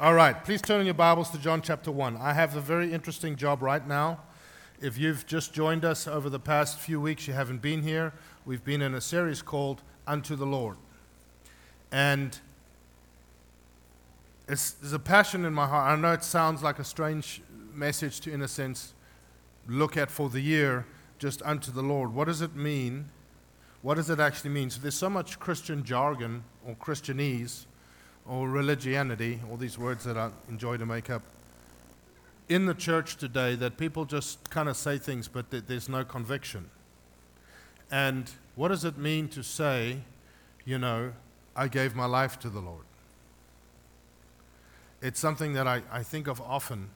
[0.00, 2.18] All right, please turn in your Bibles to John chapter 1.
[2.18, 4.20] I have a very interesting job right now.
[4.80, 8.12] If you've just joined us over the past few weeks, you haven't been here.
[8.46, 10.76] We've been in a series called Unto the Lord.
[11.90, 12.38] And
[14.46, 15.90] it's, there's a passion in my heart.
[15.90, 17.42] I know it sounds like a strange
[17.74, 18.94] message to, in a sense,
[19.66, 20.86] look at for the year,
[21.18, 22.14] just unto the Lord.
[22.14, 23.06] What does it mean?
[23.82, 24.70] What does it actually mean?
[24.70, 27.64] So there's so much Christian jargon or Christianese
[28.28, 31.22] or religianity, all these words that I enjoy to make up,
[32.48, 36.04] in the church today that people just kind of say things, but th- there's no
[36.04, 36.70] conviction.
[37.90, 40.00] And what does it mean to say,
[40.64, 41.12] you know,
[41.56, 42.84] I gave my life to the Lord?
[45.00, 46.90] It's something that I, I think of often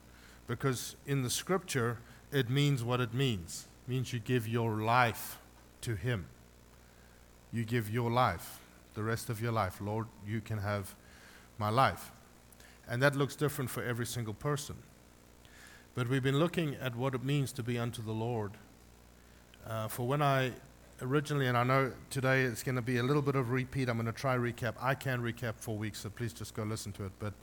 [0.47, 1.99] because in the scripture,
[2.31, 3.67] it means what it means.
[3.85, 5.39] It means you give your life
[5.81, 6.25] to Him.
[7.51, 8.59] You give your life,
[8.93, 9.79] the rest of your life.
[9.79, 10.95] Lord, you can have
[11.57, 12.11] my life.
[12.87, 14.75] And that looks different for every single person.
[15.95, 18.51] But we've been looking at what it means to be unto the Lord.
[19.67, 20.51] Uh, for when I
[21.01, 23.97] originally, and I know today it's going to be a little bit of repeat, I'm
[23.97, 24.75] going to try recap.
[24.81, 27.11] I can recap for weeks, so please just go listen to it.
[27.19, 27.33] But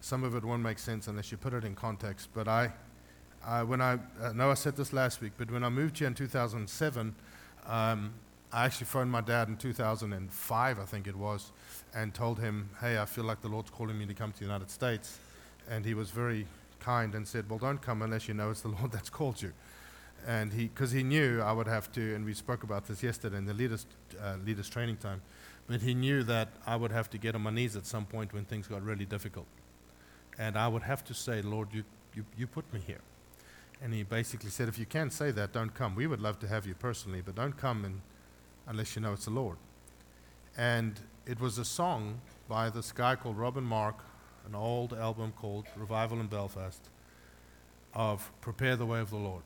[0.00, 2.28] some of it won't make sense unless you put it in context.
[2.34, 2.72] But I,
[3.44, 6.08] I when I, I know I said this last week, but when I moved here
[6.08, 7.14] in 2007,
[7.66, 8.12] um,
[8.54, 11.50] I actually phoned my dad in 2005, I think it was,
[11.92, 14.44] and told him, hey, I feel like the Lord's calling me to come to the
[14.44, 15.18] United States.
[15.68, 16.46] And he was very
[16.78, 19.52] kind and said, well, don't come unless you know it's the Lord that's called you.
[20.24, 23.38] And he, because he knew I would have to, and we spoke about this yesterday
[23.38, 23.86] in the leaders,
[24.22, 25.20] uh, leaders training time,
[25.66, 28.32] but he knew that I would have to get on my knees at some point
[28.32, 29.46] when things got really difficult.
[30.38, 31.82] And I would have to say, Lord, you,
[32.14, 33.00] you, you put me here.
[33.82, 35.96] And he basically said, if you can't say that, don't come.
[35.96, 38.00] We would love to have you personally, but don't come and
[38.66, 39.56] unless you know it's the Lord.
[40.56, 43.96] And it was a song by this guy called Robin Mark,
[44.46, 46.80] an old album called Revival in Belfast,
[47.94, 49.42] of Prepare the Way of the Lord.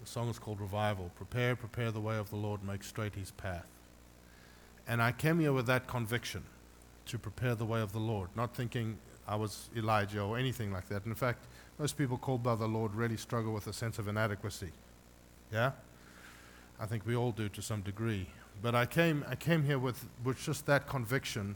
[0.00, 1.10] The song is called Revival.
[1.16, 3.66] Prepare, prepare the way of the Lord, make straight his path.
[4.86, 6.44] And I came here with that conviction
[7.06, 10.88] to prepare the way of the Lord, not thinking I was Elijah or anything like
[10.88, 11.04] that.
[11.04, 11.46] In fact,
[11.78, 14.70] most people called by the Lord really struggle with a sense of inadequacy.
[15.52, 15.72] Yeah?
[16.80, 18.28] I think we all do to some degree.
[18.60, 21.54] But I came, I came here with, with just that conviction,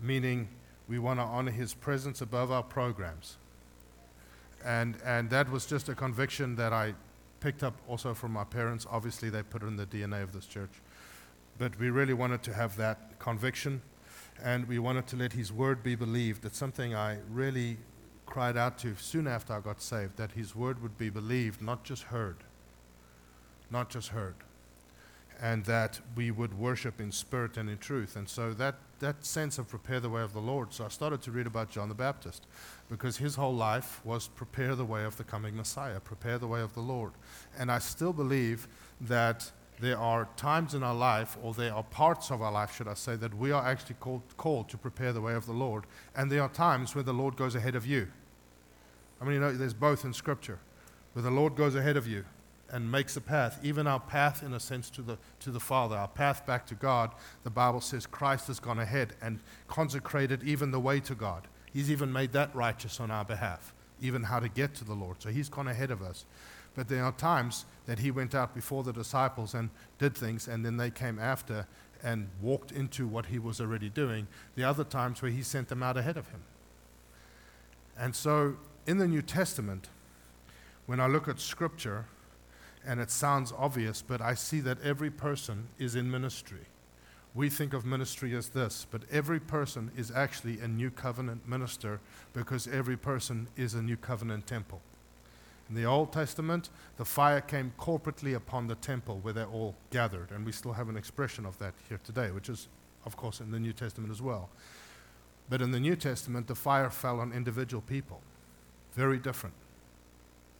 [0.00, 0.48] meaning
[0.88, 3.36] we want to honor his presence above our programs.
[4.64, 6.94] And, and that was just a conviction that I
[7.40, 8.86] picked up also from my parents.
[8.90, 10.80] Obviously, they put it in the DNA of this church.
[11.58, 13.82] But we really wanted to have that conviction,
[14.42, 16.44] and we wanted to let his word be believed.
[16.44, 17.76] It's something I really
[18.26, 21.84] cried out to soon after I got saved that his word would be believed, not
[21.84, 22.36] just heard.
[23.70, 24.34] Not just heard
[25.40, 28.16] and that we would worship in spirit and in truth.
[28.16, 30.72] And so that, that sense of prepare the way of the Lord.
[30.72, 32.46] So I started to read about John the Baptist
[32.88, 36.60] because his whole life was prepare the way of the coming Messiah, prepare the way
[36.60, 37.12] of the Lord.
[37.56, 38.66] And I still believe
[39.00, 39.50] that
[39.80, 42.94] there are times in our life, or there are parts of our life, should I
[42.94, 45.84] say, that we are actually called, called to prepare the way of the Lord.
[46.16, 48.08] And there are times where the Lord goes ahead of you.
[49.20, 50.58] I mean, you know, there's both in Scripture,
[51.12, 52.24] where the Lord goes ahead of you
[52.70, 55.96] and makes a path, even our path in a sense to the, to the Father,
[55.96, 57.12] our path back to God,
[57.42, 61.48] the Bible says Christ has gone ahead and consecrated even the way to God.
[61.72, 65.22] He's even made that righteous on our behalf, even how to get to the Lord.
[65.22, 66.24] So he's gone ahead of us.
[66.74, 70.64] But there are times that he went out before the disciples and did things, and
[70.64, 71.66] then they came after
[72.04, 74.28] and walked into what he was already doing.
[74.54, 76.42] The other times where he sent them out ahead of him.
[77.98, 78.56] And so
[78.86, 79.88] in the New Testament,
[80.86, 82.06] when I look at Scripture,
[82.88, 86.64] and it sounds obvious, but I see that every person is in ministry.
[87.34, 92.00] We think of ministry as this, but every person is actually a new covenant minister
[92.32, 94.80] because every person is a new covenant temple.
[95.68, 100.30] In the Old Testament, the fire came corporately upon the temple where they all gathered,
[100.30, 102.68] and we still have an expression of that here today, which is,
[103.04, 104.48] of course, in the New Testament as well.
[105.50, 108.22] But in the New Testament, the fire fell on individual people.
[108.94, 109.54] Very different.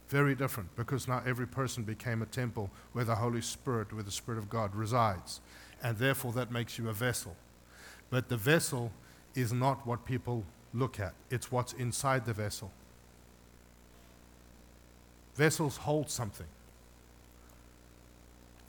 [0.09, 4.11] Very different because now every person became a temple where the Holy Spirit, where the
[4.11, 5.41] Spirit of God resides.
[5.83, 7.37] And therefore, that makes you a vessel.
[8.11, 8.91] But the vessel
[9.35, 10.45] is not what people
[10.75, 12.71] look at, it's what's inside the vessel.
[15.35, 16.47] Vessels hold something.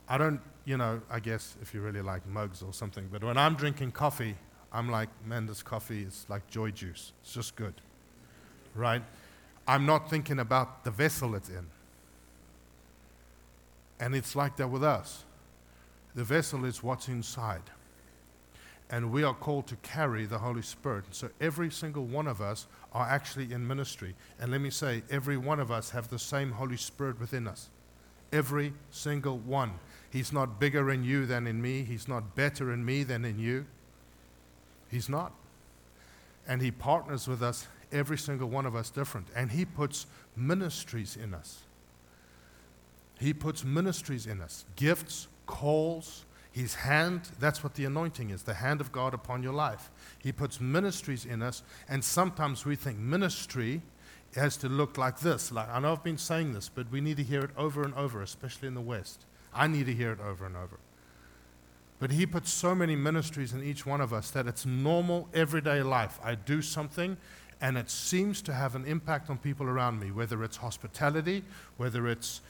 [0.08, 3.36] I don't, you know, I guess if you really like mugs or something, but when
[3.36, 4.36] I'm drinking coffee,
[4.72, 7.12] I'm like, man, this coffee is like joy juice.
[7.22, 7.74] It's just good.
[8.74, 9.02] Right?
[9.70, 11.64] I'm not thinking about the vessel it's in.
[14.00, 15.24] And it's like that with us.
[16.16, 17.62] The vessel is what's inside.
[18.90, 21.04] and we are called to carry the Holy Spirit.
[21.12, 24.16] So every single one of us are actually in ministry.
[24.40, 27.68] And let me say, every one of us have the same Holy Spirit within us.
[28.32, 29.74] Every single one.
[30.10, 31.84] He's not bigger in you than in me.
[31.84, 33.66] He's not better in me than in you.
[34.90, 35.32] He's not.
[36.48, 39.28] And He partners with us, every single one of us different.
[39.34, 40.06] And He puts
[40.36, 41.60] ministries in us.
[43.18, 48.54] He puts ministries in us gifts, calls, his hand, that's what the anointing is, the
[48.54, 49.90] hand of God upon your life.
[50.18, 53.82] He puts ministries in us, and sometimes we think ministry
[54.34, 55.52] has to look like this.
[55.52, 57.94] Like I know I've been saying this, but we need to hear it over and
[57.94, 59.24] over, especially in the West.
[59.54, 60.78] I need to hear it over and over.
[62.00, 65.82] But he puts so many ministries in each one of us that it's normal everyday
[65.82, 66.18] life.
[66.24, 67.16] I do something
[67.60, 71.44] and it seems to have an impact on people around me, whether it's hospitality,
[71.76, 72.40] whether it's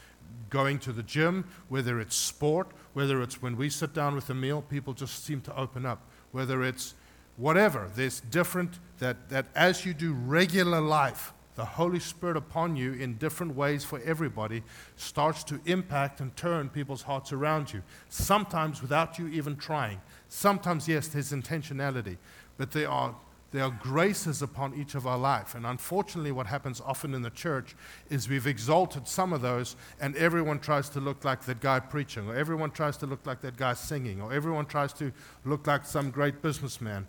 [0.48, 4.34] going to the gym, whether it's sport, whether it's when we sit down with a
[4.34, 6.02] meal, people just seem to open up,
[6.32, 6.94] whether it's
[7.36, 7.90] whatever.
[7.94, 13.16] There's different, that, that as you do regular life, the Holy Spirit upon you in
[13.16, 14.62] different ways for everybody
[14.96, 17.82] starts to impact and turn people's hearts around you.
[18.08, 20.00] Sometimes without you even trying.
[20.28, 22.16] Sometimes, yes, there's intentionality,
[22.56, 23.14] but there are
[23.52, 25.54] there are graces upon each of our life.
[25.54, 27.74] And unfortunately, what happens often in the church
[28.08, 32.28] is we've exalted some of those, and everyone tries to look like that guy preaching,
[32.28, 35.12] or everyone tries to look like that guy singing, or everyone tries to
[35.44, 37.06] look like some great businessman.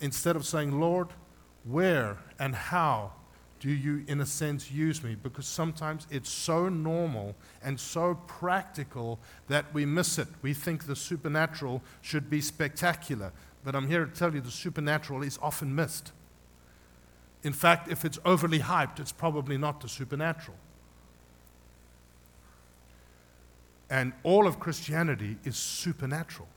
[0.00, 1.08] Instead of saying, Lord,
[1.64, 3.12] where and how
[3.60, 5.14] do you, in a sense, use me?
[5.14, 10.26] Because sometimes it's so normal and so practical that we miss it.
[10.42, 13.32] We think the supernatural should be spectacular.
[13.64, 16.12] But I'm here to tell you the supernatural is often missed.
[17.42, 20.56] In fact, if it's overly hyped, it's probably not the supernatural.
[23.90, 26.48] And all of Christianity is supernatural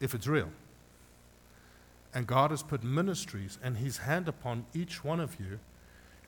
[0.00, 0.50] if it's real.
[2.12, 5.58] And God has put ministries and His hand upon each one of you,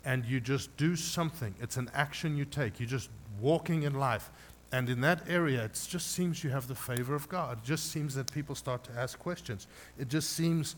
[0.04, 1.54] and you just do something.
[1.60, 2.80] It's an action you take.
[2.80, 3.10] You're just
[3.40, 4.30] walking in life.
[4.72, 7.58] And in that area, it just seems you have the favor of God.
[7.58, 9.66] It just seems that people start to ask questions.
[9.98, 10.76] It just seems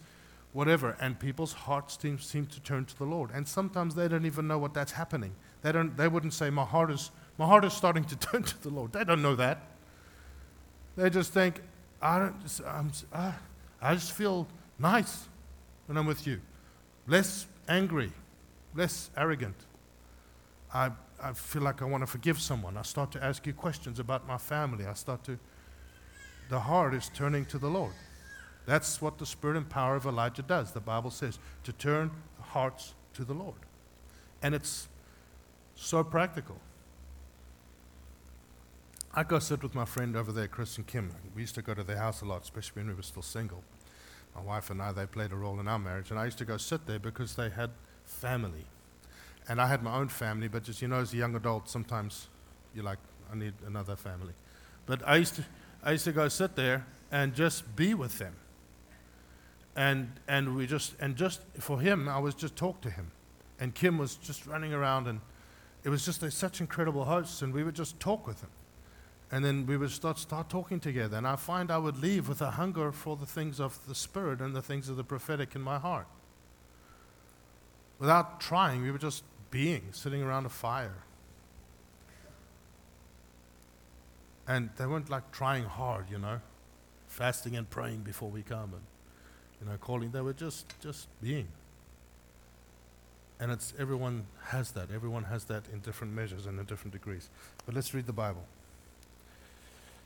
[0.52, 0.96] whatever.
[1.00, 3.31] And people's hearts seem, seem to turn to the Lord.
[3.32, 5.35] And sometimes they don't even know what that's happening.
[5.62, 8.62] They, don't, they wouldn't say, my heart, is, my heart is starting to turn to
[8.62, 8.93] the Lord.
[8.93, 9.62] They don't know that.
[10.96, 11.62] They just think,
[12.02, 13.32] I, don't, I'm, I,
[13.81, 14.46] I just feel
[14.79, 15.29] nice
[15.87, 16.40] when I'm with you.
[17.06, 18.12] Less angry,
[18.75, 19.55] less arrogant.
[20.72, 20.90] I,
[21.22, 22.76] I feel like I want to forgive someone.
[22.76, 24.86] I start to ask you questions about my family.
[24.86, 25.38] I start to,
[26.50, 27.92] the heart is turning to the Lord.
[28.66, 30.72] That's what the spirit and power of Elijah does.
[30.72, 32.10] The Bible says to turn
[32.40, 33.56] hearts to the Lord.
[34.42, 34.88] And it's
[35.74, 36.56] so practical.
[39.14, 41.10] I go sit with my friend over there, Chris and Kim.
[41.34, 43.62] We used to go to their house a lot, especially when we were still single.
[44.34, 46.10] My wife and I, they played a role in our marriage.
[46.10, 47.70] And I used to go sit there because they had
[48.04, 48.66] family.
[49.48, 52.28] And I had my own family, but just, you know, as a young adult, sometimes
[52.74, 52.98] you're like,
[53.32, 54.34] I need another family.
[54.86, 55.44] But I used to,
[55.82, 58.34] I used to go sit there and just be with them.
[59.74, 63.10] And, and we just, and just for him, I was just talk to him.
[63.60, 65.20] And Kim was just running around, and
[65.84, 68.50] it was just such incredible hosts, and we would just talk with him.
[69.30, 71.16] And then we would start, start talking together.
[71.16, 74.40] And I find I would leave with a hunger for the things of the Spirit
[74.40, 76.06] and the things of the prophetic in my heart.
[77.99, 81.02] Without trying, we were just being sitting around a fire.
[84.47, 86.40] And they weren't like trying hard, you know,
[87.07, 88.83] fasting and praying before we come and,
[89.61, 90.11] you know, calling.
[90.11, 91.49] They were just, just being.
[93.40, 94.90] And it's everyone has that.
[94.93, 97.28] Everyone has that in different measures and in different degrees.
[97.67, 98.45] But let's read the Bible.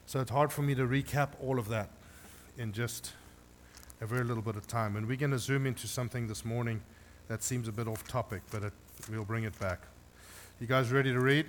[0.06, 1.88] So it's hard for me to recap all of that
[2.58, 3.12] in just
[4.00, 4.96] a very little bit of time.
[4.96, 6.82] And we're going to zoom into something this morning
[7.28, 8.72] that seems a bit off topic, but it
[9.10, 9.80] We'll bring it back.
[10.60, 11.46] You guys ready to read?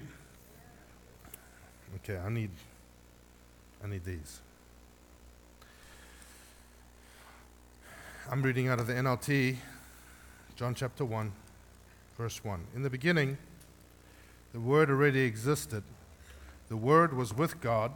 [1.97, 2.49] Okay, I need
[3.83, 4.39] I need these.
[8.31, 9.57] I'm reading out of the NLT,
[10.55, 11.31] John chapter 1,
[12.17, 12.61] verse 1.
[12.75, 13.37] In the beginning,
[14.51, 15.83] the Word already existed.
[16.69, 17.91] The Word was with God,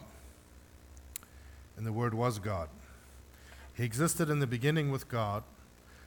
[1.78, 2.70] and the Word was God.
[3.74, 5.44] He existed in the beginning with God.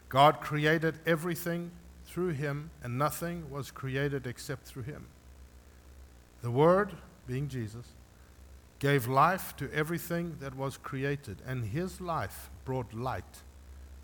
[0.08, 1.72] God created everything
[2.10, 5.06] through him, and nothing was created except through him.
[6.42, 6.92] The Word,
[7.26, 7.86] being Jesus,
[8.80, 13.42] gave life to everything that was created, and his life brought light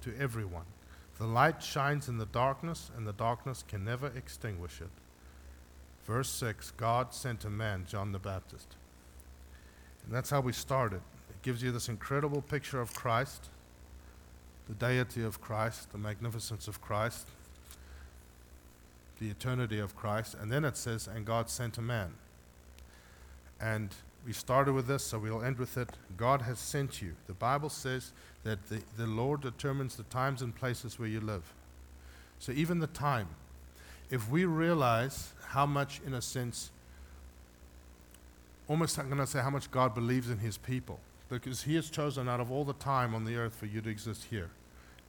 [0.02, 0.66] to everyone.
[1.18, 4.90] The light shines in the darkness, and the darkness can never extinguish it.
[6.04, 8.76] Verse 6 God sent a man, John the Baptist.
[10.04, 11.00] And that's how we started.
[11.30, 13.48] It gives you this incredible picture of Christ,
[14.68, 17.28] the deity of Christ, the magnificence of Christ,
[19.18, 20.36] the eternity of Christ.
[20.40, 22.14] And then it says, and God sent a man.
[23.60, 23.94] And
[24.26, 25.90] we started with this, so we'll end with it.
[26.16, 27.14] God has sent you.
[27.26, 28.12] The Bible says
[28.44, 31.54] that the, the Lord determines the times and places where you live.
[32.38, 33.28] So even the time,
[34.10, 36.70] if we realize how much, in a sense,
[38.68, 41.88] almost I'm going to say how much God believes in his people, because he has
[41.88, 44.50] chosen out of all the time on the earth for you to exist here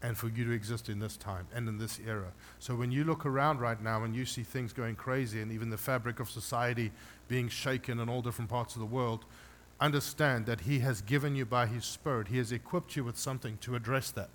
[0.03, 2.31] and for you to exist in this time and in this era.
[2.59, 5.69] So when you look around right now and you see things going crazy and even
[5.69, 6.91] the fabric of society
[7.27, 9.25] being shaken in all different parts of the world,
[9.79, 13.57] understand that He has given you by His Spirit, He has equipped you with something
[13.61, 14.29] to address that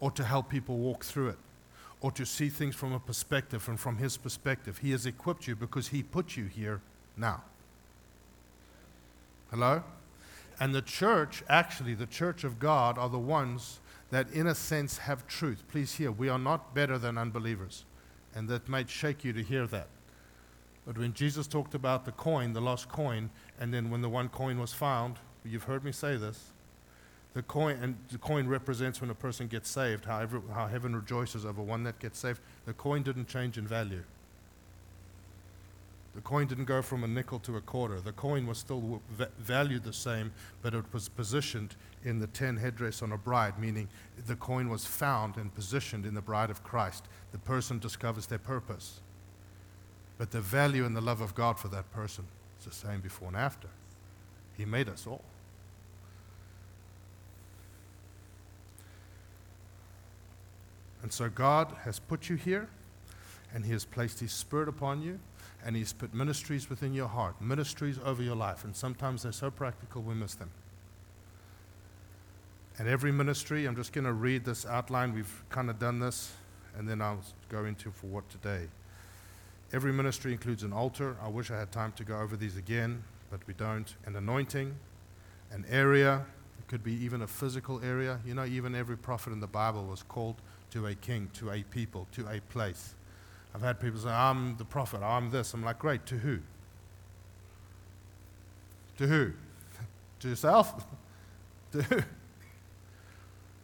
[0.00, 1.38] or to help people walk through it
[2.00, 4.78] or to see things from a perspective and from His perspective.
[4.78, 6.80] He has equipped you because He put you here
[7.16, 7.42] now.
[9.50, 9.82] Hello?
[10.60, 13.80] And the church, actually, the church of God, are the ones
[14.10, 15.64] that, in a sense, have truth.
[15.68, 17.84] Please hear, we are not better than unbelievers.
[18.34, 19.88] And that might shake you to hear that.
[20.86, 24.28] But when Jesus talked about the coin, the lost coin, and then when the one
[24.28, 26.52] coin was found, you've heard me say this.
[27.32, 30.94] The coin, and the coin represents when a person gets saved, how, every, how heaven
[30.94, 32.40] rejoices over one that gets saved.
[32.66, 34.04] The coin didn't change in value.
[36.14, 38.00] The coin didn't go from a nickel to a quarter.
[38.00, 39.02] The coin was still
[39.38, 43.88] valued the same, but it was positioned in the ten headdress on a bride, meaning
[44.26, 47.04] the coin was found and positioned in the bride of Christ.
[47.32, 49.00] The person discovers their purpose.
[50.16, 52.24] But the value and the love of God for that person
[52.60, 53.68] is the same before and after.
[54.56, 55.24] He made us all.
[61.02, 62.68] And so God has put you here,
[63.52, 65.18] and He has placed His Spirit upon you,
[65.64, 68.64] and He's put ministries within your heart, ministries over your life.
[68.64, 70.50] And sometimes they're so practical we miss them.
[72.78, 75.14] And every ministry, I'm just going to read this outline.
[75.14, 76.32] We've kind of done this,
[76.76, 78.66] and then I'll go into for what today.
[79.72, 81.16] Every ministry includes an altar.
[81.22, 83.94] I wish I had time to go over these again, but we don't.
[84.06, 84.74] An anointing,
[85.50, 86.26] an area.
[86.58, 88.18] It could be even a physical area.
[88.26, 90.36] You know, even every prophet in the Bible was called
[90.70, 92.94] to a king, to a people, to a place.
[93.54, 95.54] I've had people say, I'm the prophet, I'm this.
[95.54, 96.40] I'm like, great, to who?
[98.98, 99.32] To who?
[100.20, 100.84] to yourself?
[101.72, 102.02] to who?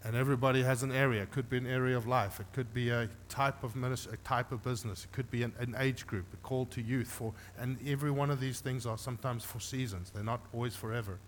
[0.02, 1.22] And everybody has an area.
[1.22, 2.40] It could be an area of life.
[2.40, 5.04] It could be a type of ministry, a type of business.
[5.04, 7.08] It could be an, an age group, a call to youth.
[7.08, 10.10] For, and every one of these things are sometimes for seasons.
[10.10, 11.18] They're not always forever.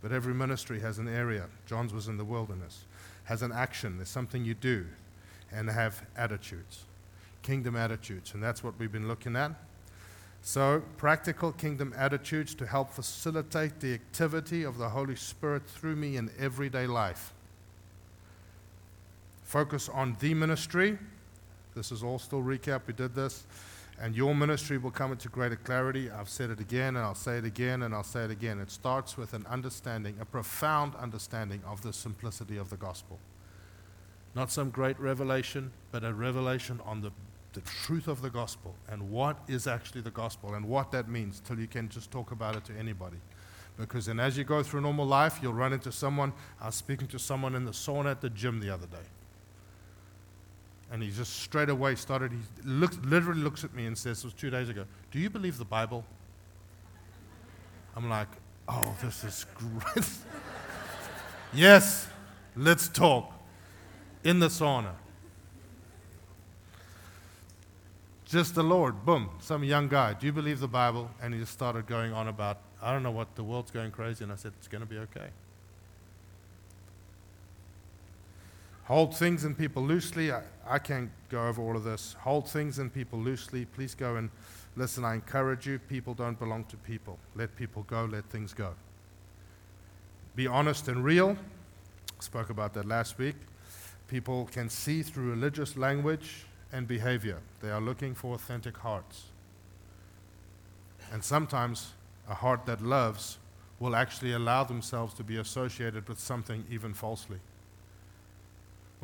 [0.00, 1.46] But every ministry has an area.
[1.66, 2.84] John's was in the wilderness.
[3.24, 3.96] Has an action.
[3.96, 4.86] There's something you do.
[5.50, 6.84] And have attitudes.
[7.44, 8.34] Kingdom attitudes.
[8.34, 9.52] And that's what we've been looking at.
[10.42, 16.16] So, practical kingdom attitudes to help facilitate the activity of the Holy Spirit through me
[16.16, 17.32] in everyday life
[19.54, 20.98] focus on the ministry.
[21.76, 22.80] This is all still recap.
[22.88, 23.44] We did this.
[24.00, 26.10] And your ministry will come into greater clarity.
[26.10, 28.58] I've said it again, and I'll say it again, and I'll say it again.
[28.58, 33.20] It starts with an understanding, a profound understanding of the simplicity of the gospel.
[34.34, 37.12] Not some great revelation, but a revelation on the,
[37.54, 41.40] the truth of the gospel and what is actually the gospel and what that means
[41.40, 43.16] till you can just talk about it to anybody.
[43.78, 46.32] Because then as you go through normal life, you'll run into someone.
[46.60, 49.06] I was speaking to someone in the sauna at the gym the other day.
[50.92, 54.24] And he just straight away started, he looks, literally looks at me and says, it
[54.24, 56.04] was two days ago, Do you believe the Bible?
[57.96, 58.28] I'm like,
[58.68, 60.08] Oh, this is great.
[61.52, 62.08] yes,
[62.56, 63.32] let's talk.
[64.22, 64.92] In the sauna.
[68.24, 71.10] Just the Lord, boom, some young guy, do you believe the Bible?
[71.22, 74.24] And he just started going on about, I don't know what, the world's going crazy.
[74.24, 75.28] And I said, It's going to be okay.
[78.84, 80.30] Hold things and people loosely.
[80.30, 82.16] I, I can't go over all of this.
[82.20, 83.64] Hold things and people loosely.
[83.64, 84.30] Please go and
[84.76, 85.04] listen.
[85.04, 85.78] I encourage you.
[85.78, 87.18] People don't belong to people.
[87.34, 88.04] Let people go.
[88.04, 88.74] Let things go.
[90.36, 91.36] Be honest and real.
[92.20, 93.36] Spoke about that last week.
[94.08, 97.38] People can see through religious language and behavior.
[97.62, 99.24] They are looking for authentic hearts.
[101.10, 101.92] And sometimes
[102.28, 103.38] a heart that loves
[103.78, 107.38] will actually allow themselves to be associated with something even falsely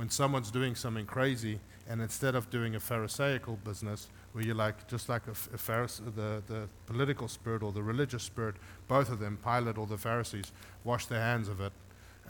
[0.01, 4.89] when someone's doing something crazy, and instead of doing a Pharisaical business, where you're like,
[4.89, 5.87] just like a, a
[6.17, 8.55] the, the political spirit or the religious spirit,
[8.89, 10.53] both of them, Pilate or the Pharisees,
[10.85, 11.73] wash their hands of it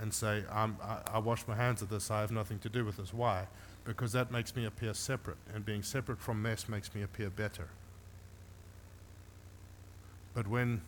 [0.00, 0.68] and say, I,
[1.12, 3.14] I wash my hands of this, I have nothing to do with this.
[3.14, 3.46] Why?
[3.84, 7.68] Because that makes me appear separate, and being separate from mess makes me appear better.
[10.34, 10.82] But when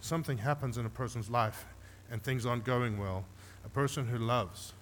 [0.00, 1.64] something happens in a person's life
[2.10, 3.24] and things aren't going well,
[3.64, 4.72] a person who loves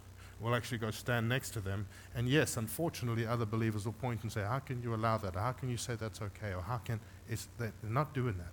[0.40, 1.86] will actually go stand next to them.
[2.14, 5.34] And yes, unfortunately, other believers will point and say, How can you allow that?
[5.34, 6.52] How can you say that's okay?
[6.54, 7.00] Or how can.
[7.28, 8.52] It's, they're not doing that.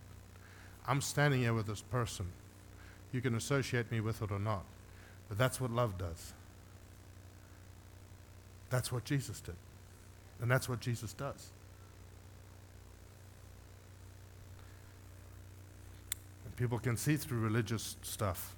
[0.88, 2.28] I'm standing here with this person.
[3.12, 4.64] You can associate me with it or not.
[5.30, 6.34] But that's what love does.
[8.74, 9.54] That's what Jesus did.
[10.42, 11.52] And that's what Jesus does.
[16.44, 18.56] And people can see through religious stuff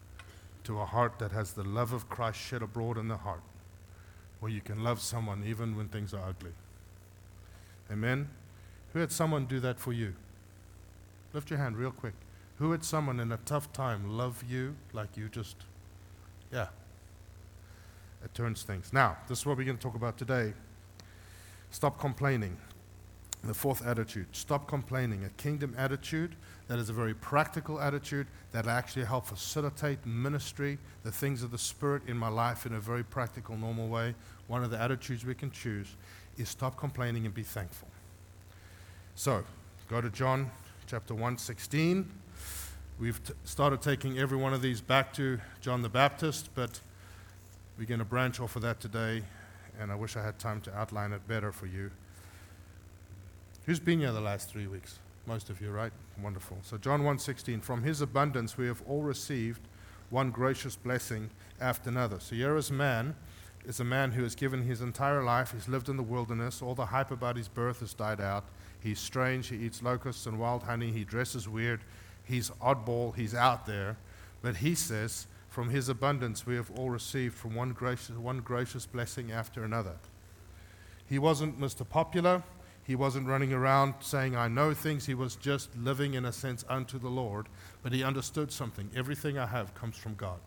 [0.64, 3.42] to a heart that has the love of Christ shed abroad in the heart,
[4.40, 6.54] where you can love someone even when things are ugly.
[7.92, 8.30] Amen?
[8.94, 10.14] Who had someone do that for you?
[11.34, 12.14] Lift your hand real quick.
[12.60, 15.58] Who had someone in a tough time love you like you just,
[16.54, 16.68] yeah.
[18.26, 18.92] It turns things.
[18.92, 20.54] Now, this is what we're going to talk about today.
[21.70, 22.58] Stop complaining.
[23.44, 25.24] The fourth attitude stop complaining.
[25.24, 26.36] A kingdom attitude
[26.68, 31.58] that is a very practical attitude that actually help facilitate ministry, the things of the
[31.60, 34.16] Spirit in my life in a very practical, normal way.
[34.48, 35.96] One of the attitudes we can choose
[36.38, 37.90] is stop complaining and be thankful.
[39.14, 39.44] So,
[39.88, 40.50] go to John
[40.88, 42.10] chapter 1, 16.
[43.00, 46.80] We've t- started taking every one of these back to John the Baptist, but
[47.78, 49.22] we're going to branch off of that today,
[49.80, 51.92] and I wish I had time to outline it better for you.
[53.66, 55.00] Who's been here the last three weeks?
[55.26, 55.92] Most of you, right?
[56.22, 56.58] Wonderful.
[56.62, 59.62] So John 1:16, from his abundance we have all received
[60.10, 62.20] one gracious blessing after another.
[62.20, 63.16] So here is man,
[63.66, 66.76] is a man who has given his entire life, he's lived in the wilderness, all
[66.76, 68.46] the hype about his birth has died out.
[68.80, 71.82] He's strange, he eats locusts and wild honey, he dresses weird,
[72.24, 73.98] he's oddball, he's out there.
[74.44, 75.26] But he says,
[75.56, 79.96] from his abundance we have all received from one gracious, one gracious blessing after another.
[81.08, 81.88] He wasn't Mr.
[81.88, 82.44] Popular.
[82.84, 85.06] He wasn't running around saying, I know things.
[85.06, 87.48] He was just living, in a sense, unto the Lord.
[87.82, 88.90] But he understood something.
[88.94, 90.40] Everything I have comes from God.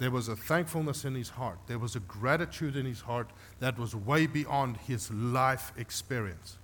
[0.00, 1.60] There was a thankfulness in his heart.
[1.68, 3.30] There was a gratitude in his heart
[3.60, 6.58] that was way beyond his life experience.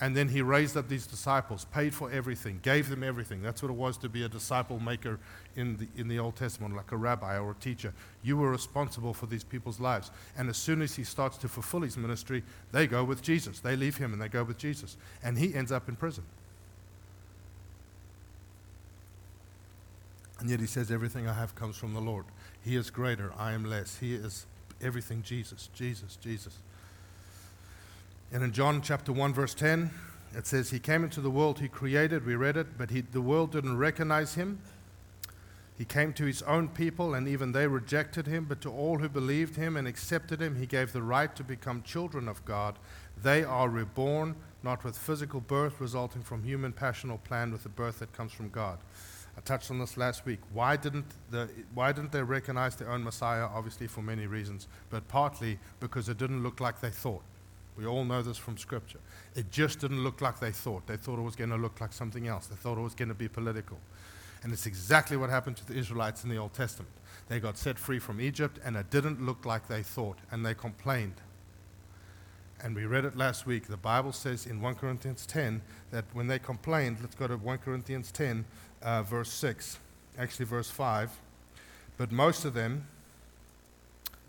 [0.00, 3.42] And then he raised up these disciples, paid for everything, gave them everything.
[3.42, 5.18] That's what it was to be a disciple maker
[5.56, 7.92] in the, in the Old Testament, like a rabbi or a teacher.
[8.22, 10.12] You were responsible for these people's lives.
[10.36, 13.58] And as soon as he starts to fulfill his ministry, they go with Jesus.
[13.58, 14.96] They leave him and they go with Jesus.
[15.22, 16.24] And he ends up in prison.
[20.38, 22.24] And yet he says, Everything I have comes from the Lord.
[22.62, 23.98] He is greater, I am less.
[23.98, 24.46] He is
[24.80, 26.58] everything Jesus, Jesus, Jesus.
[28.30, 29.90] And in John chapter 1, verse 10,
[30.34, 32.26] it says, He came into the world He created.
[32.26, 34.58] We read it, but he, the world didn't recognize Him.
[35.78, 38.44] He came to His own people, and even they rejected Him.
[38.44, 41.82] But to all who believed Him and accepted Him, He gave the right to become
[41.82, 42.78] children of God.
[43.22, 47.70] They are reborn, not with physical birth resulting from human passion or plan, with the
[47.70, 48.78] birth that comes from God.
[49.38, 50.40] I touched on this last week.
[50.52, 53.46] Why didn't, the, why didn't they recognize their own Messiah?
[53.46, 57.22] Obviously, for many reasons, but partly because it didn't look like they thought.
[57.78, 58.98] We all know this from Scripture.
[59.36, 60.88] It just didn't look like they thought.
[60.88, 62.48] They thought it was going to look like something else.
[62.48, 63.78] They thought it was going to be political.
[64.42, 66.90] And it's exactly what happened to the Israelites in the Old Testament.
[67.28, 70.54] They got set free from Egypt, and it didn't look like they thought, and they
[70.54, 71.14] complained.
[72.60, 73.68] And we read it last week.
[73.68, 75.62] The Bible says in 1 Corinthians 10
[75.92, 78.44] that when they complained, let's go to 1 Corinthians 10,
[78.82, 79.78] uh, verse 6,
[80.18, 81.16] actually, verse 5.
[81.96, 82.88] But most of them,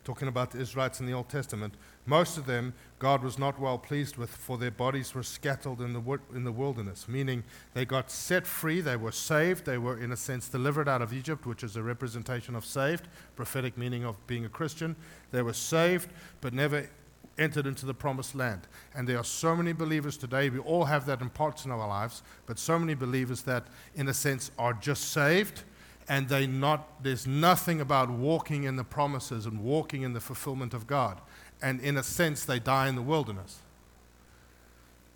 [0.03, 1.73] talking about the Israelites in the Old Testament,
[2.05, 5.93] most of them God was not well pleased with, for their bodies were scattered in
[5.93, 10.11] the, in the wilderness, meaning they got set free, they were saved, they were, in
[10.11, 14.15] a sense, delivered out of Egypt, which is a representation of saved, prophetic meaning of
[14.27, 14.95] being a Christian.
[15.31, 16.09] They were saved,
[16.41, 16.89] but never
[17.37, 18.67] entered into the promised land.
[18.93, 21.87] And there are so many believers today, we all have that in parts in our
[21.87, 25.63] lives, but so many believers that, in a sense, are just saved
[26.09, 30.73] and they not, there's nothing about walking in the promises and walking in the fulfillment
[30.73, 31.21] of God
[31.61, 33.59] and in a sense, they die in the wilderness.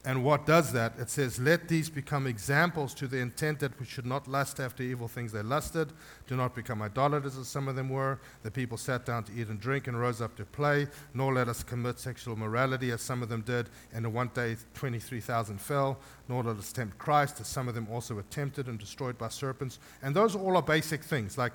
[0.06, 0.94] And what does that?
[1.00, 4.84] It says, Let these become examples to the intent that we should not lust after
[4.84, 5.94] evil things they lusted.
[6.28, 8.20] Do not become idolaters, as some of them were.
[8.44, 10.88] The people sat down to eat and drink and rose up to play.
[11.14, 13.70] Nor let us commit sexual morality, as some of them did.
[13.94, 15.98] And in one day, 23,000 fell.
[16.28, 19.30] Nor let us tempt Christ, as some of them also were tempted and destroyed by
[19.30, 19.80] serpents.
[20.02, 21.54] And those all are basic things like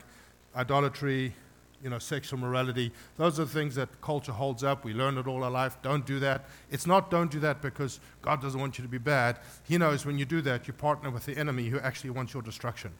[0.57, 1.35] idolatry,
[1.83, 2.93] you know, sexual morality.
[3.17, 4.85] Those are the things that culture holds up.
[4.85, 5.77] We learn it all our life.
[5.83, 6.47] Don't do that.
[6.71, 9.39] It's not don't do that because God doesn't want you to be bad.
[9.65, 12.43] He knows when you do that, you partner with the enemy who actually wants your
[12.43, 12.93] destruction.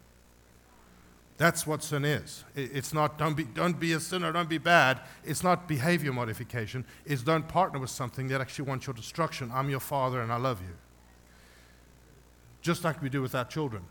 [1.37, 2.43] That's what sin is.
[2.53, 4.99] It's not don't be, don't be a sinner, don't be bad.
[5.23, 6.85] It's not behavior modification.
[7.05, 9.49] It's don't partner with something that actually wants your destruction.
[9.53, 10.75] I'm your father and I love you.
[12.61, 13.83] Just like we do with our children.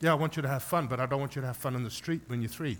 [0.00, 1.74] Yeah, I want you to have fun, but I don't want you to have fun
[1.74, 2.78] in the street when you're three.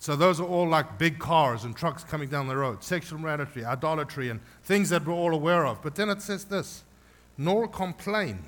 [0.00, 3.64] So those are all like big cars and trucks coming down the road, sexual immorality,
[3.64, 5.82] idolatry, and things that we're all aware of.
[5.82, 6.84] But then it says this
[7.38, 8.44] nor complain.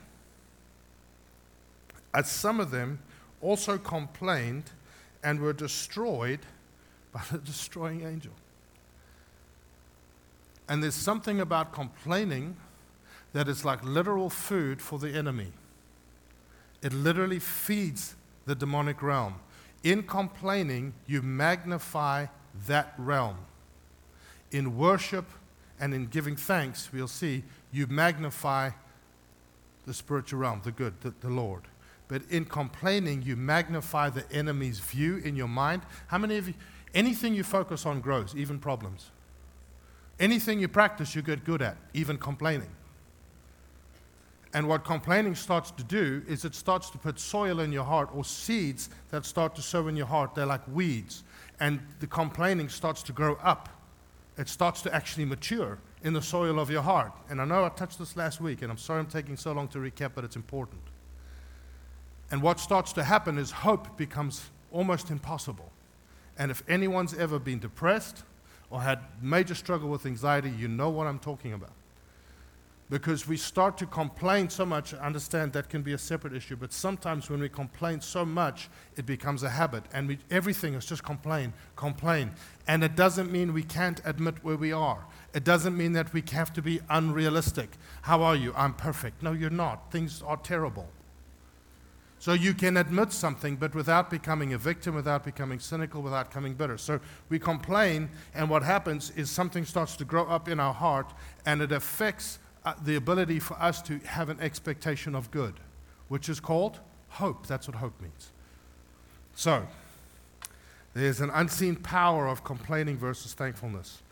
[2.13, 2.99] As some of them
[3.41, 4.65] also complained
[5.23, 6.41] and were destroyed
[7.13, 8.33] by the destroying angel.
[10.69, 12.57] And there's something about complaining
[13.33, 15.53] that is like literal food for the enemy.
[16.83, 19.37] It literally feeds the demonic realm.
[19.83, 22.27] In complaining, you magnify
[22.67, 23.37] that realm.
[24.51, 25.25] In worship
[25.79, 28.71] and in giving thanks, we'll see, you magnify
[29.87, 31.63] the spiritual realm, the good, the, the Lord.
[32.09, 35.83] But in complaining, you magnify the enemy's view in your mind.
[36.09, 36.55] How many of you,
[36.93, 39.11] anything you focus on grows, even problems?
[40.19, 42.69] Anything you practice, you get good at, even complaining.
[44.53, 48.11] And what complaining starts to do is it starts to put soil in your heart
[48.13, 50.35] or seeds that start to sow in your heart.
[50.35, 51.23] They're like weeds.
[51.61, 53.69] And the complaining starts to grow up.
[54.37, 57.13] It starts to actually mature in the soil of your heart.
[57.29, 59.69] And I know I touched this last week, and I'm sorry I'm taking so long
[59.69, 60.81] to recap, but it's important.
[62.33, 65.71] And what starts to happen is hope becomes almost impossible.
[66.39, 68.25] And if anyone's ever been depressed
[68.71, 71.73] or had major struggle with anxiety, you know what I'm talking about
[72.91, 74.93] because we start to complain so much.
[74.93, 78.69] I understand that can be a separate issue, but sometimes when we complain so much,
[78.97, 82.33] it becomes a habit, and we, everything is just complain, complain.
[82.67, 85.07] And it doesn't mean we can't admit where we are.
[85.33, 87.71] It doesn't mean that we have to be unrealistic.
[88.03, 88.53] How are you?
[88.57, 89.23] I'm perfect.
[89.23, 89.93] No, you're not.
[89.93, 90.89] Things are terrible.
[92.19, 96.53] So you can admit something, but without becoming a victim, without becoming cynical, without becoming
[96.53, 96.77] bitter.
[96.77, 97.01] So
[97.31, 101.15] we complain, and what happens is something starts to grow up in our heart,
[101.47, 105.55] and it affects Uh, the ability for us to have an expectation of good,
[106.09, 107.47] which is called hope.
[107.47, 108.31] That's what hope means.
[109.35, 109.67] So,
[110.93, 114.03] there's an unseen power of complaining versus thankfulness.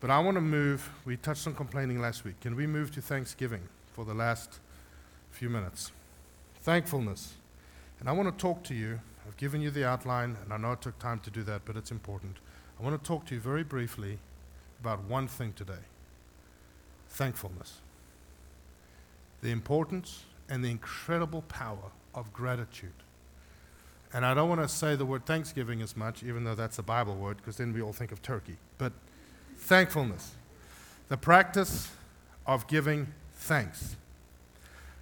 [0.00, 2.40] But I want to move, we touched on complaining last week.
[2.40, 3.60] Can we move to thanksgiving
[3.92, 4.60] for the last
[5.30, 5.92] few minutes?
[6.62, 7.34] Thankfulness.
[7.98, 8.98] And I want to talk to you.
[9.28, 11.76] I've given you the outline, and I know it took time to do that, but
[11.76, 12.38] it's important.
[12.80, 14.18] I want to talk to you very briefly
[14.80, 15.84] about one thing today
[17.10, 17.80] thankfulness
[19.42, 22.92] the importance and the incredible power of gratitude.
[24.12, 26.82] And I don't want to say the word thanksgiving as much, even though that's a
[26.82, 28.56] Bible word, because then we all think of turkey.
[28.76, 28.92] But
[29.56, 30.32] thankfulness,
[31.08, 31.90] the practice
[32.46, 33.96] of giving thanks.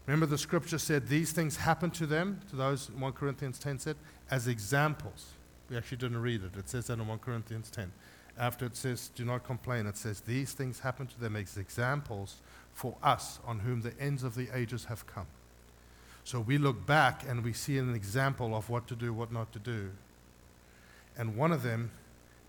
[0.07, 3.96] Remember, the scripture said these things happened to them, to those, 1 Corinthians 10 said,
[4.31, 5.33] as examples.
[5.70, 6.59] We actually didn't read it.
[6.59, 7.92] It says that in 1 Corinthians 10.
[8.38, 12.37] After it says, do not complain, it says, these things happened to them as examples
[12.72, 15.27] for us on whom the ends of the ages have come.
[16.22, 19.53] So we look back and we see an example of what to do, what not
[19.55, 19.90] to do.
[21.16, 21.90] And one of them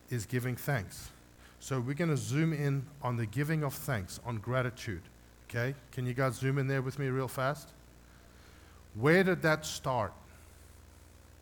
[0.10, 1.10] is giving thanks.
[1.60, 5.02] So we're going to zoom in on the giving of thanks, on gratitude.
[5.49, 5.73] Okay?
[5.91, 7.69] Can you guys zoom in there with me real fast?
[8.93, 10.13] Where did that start?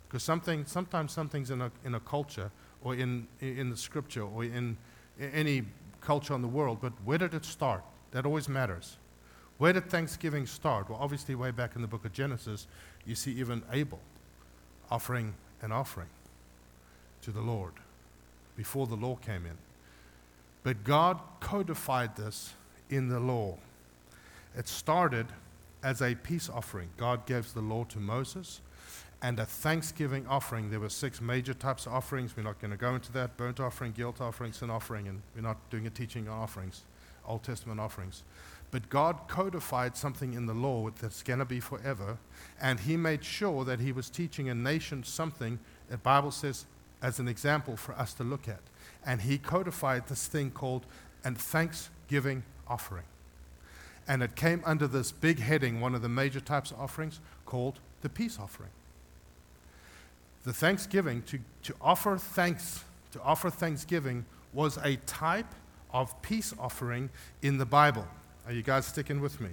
[0.08, 2.52] Because something, sometimes something's in a, in a culture
[2.88, 4.78] or in, in the scripture or in,
[5.20, 5.64] in any
[6.00, 7.84] culture in the world, but where did it start?
[8.12, 8.96] That always matters.
[9.58, 10.90] Where did Thanksgiving start?
[10.90, 12.66] Well, obviously, way back in the book of Genesis,
[13.06, 14.00] you see even Abel
[14.90, 16.08] offering an offering
[17.24, 17.74] to the Lord
[18.56, 19.58] before the law came in.
[20.64, 22.54] But God codified this
[22.90, 23.58] in the law.
[24.56, 25.28] It started
[25.84, 26.90] as a peace offering.
[26.96, 28.62] God gave the law to Moses
[29.22, 30.70] and a thanksgiving offering.
[30.70, 32.38] There were six major types of offerings.
[32.38, 35.42] We're not going to go into that burnt offering, guilt offering, sin offering, and we're
[35.42, 36.84] not doing a teaching on offerings.
[37.28, 38.24] Old Testament offerings.
[38.70, 42.18] But God codified something in the law that's going to be forever,
[42.62, 46.66] and He made sure that He was teaching a nation something the Bible says
[47.02, 48.60] as an example for us to look at.
[49.06, 50.86] And He codified this thing called
[51.24, 53.06] a thanksgiving offering.
[54.08, 57.80] And it came under this big heading, one of the major types of offerings, called
[58.02, 58.70] the peace offering.
[60.48, 65.54] The thanksgiving, to, to offer thanks, to offer thanksgiving was a type
[65.92, 67.10] of peace offering
[67.42, 68.08] in the Bible.
[68.46, 69.50] Are you guys sticking with me?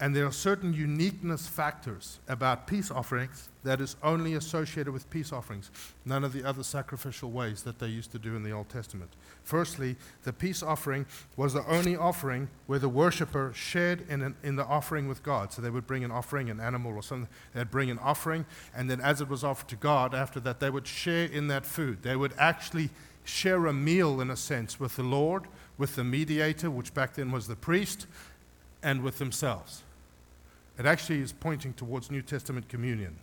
[0.00, 5.32] And there are certain uniqueness factors about peace offerings that is only associated with peace
[5.32, 5.72] offerings,
[6.04, 9.10] none of the other sacrificial ways that they used to do in the Old Testament.
[9.42, 11.04] Firstly, the peace offering
[11.36, 15.52] was the only offering where the worshiper shared in, an, in the offering with God.
[15.52, 18.88] So they would bring an offering, an animal or something, they'd bring an offering, and
[18.88, 22.04] then as it was offered to God, after that, they would share in that food.
[22.04, 22.90] They would actually
[23.24, 27.32] share a meal, in a sense, with the Lord, with the mediator, which back then
[27.32, 28.06] was the priest,
[28.80, 29.82] and with themselves.
[30.78, 33.16] It actually is pointing towards New Testament communion.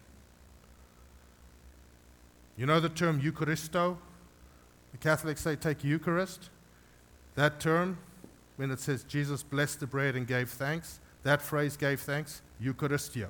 [2.57, 3.97] You know the term Eucharisto?
[4.91, 6.49] The Catholics say take Eucharist.
[7.35, 7.97] That term,
[8.57, 13.27] when it says Jesus blessed the bread and gave thanks, that phrase gave thanks, Eucharisteo.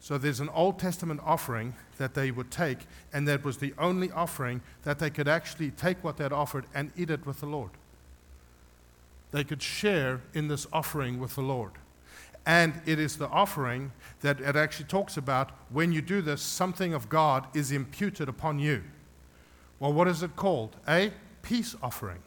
[0.00, 2.78] So there's an Old Testament offering that they would take,
[3.12, 6.92] and that was the only offering that they could actually take what they'd offered and
[6.96, 7.70] eat it with the Lord.
[9.30, 11.72] They could share in this offering with the Lord.
[12.46, 16.92] And it is the offering that it actually talks about when you do this, something
[16.92, 18.82] of God is imputed upon you.
[19.80, 20.76] Well, what is it called?
[20.86, 22.22] A peace offering.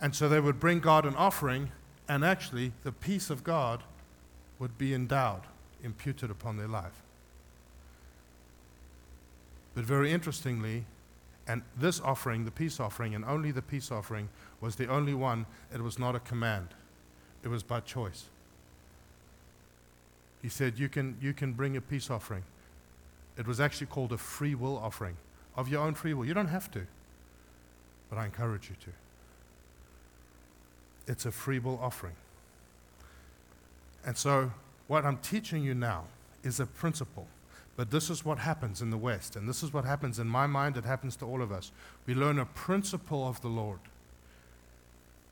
[0.00, 1.72] And so they would bring God an offering,
[2.08, 3.82] and actually the peace of God
[4.58, 5.42] would be endowed,
[5.82, 7.02] imputed upon their life.
[9.74, 10.84] But very interestingly,
[11.46, 14.28] and this offering, the peace offering, and only the peace offering,
[14.60, 16.68] was the only one, it was not a command,
[17.46, 18.24] it was by choice.
[20.42, 22.42] He said, You can, you can bring a peace offering.
[23.38, 25.16] It was actually called a free will offering
[25.56, 26.24] of your own free will.
[26.24, 26.88] You don't have to,
[28.10, 28.90] but I encourage you to.
[31.12, 32.16] It's a free will offering.
[34.04, 34.50] And so,
[34.88, 36.06] what I'm teaching you now
[36.42, 37.28] is a principle.
[37.76, 40.48] But this is what happens in the West, and this is what happens in my
[40.48, 41.70] mind, it happens to all of us.
[42.06, 43.78] We learn a principle of the Lord.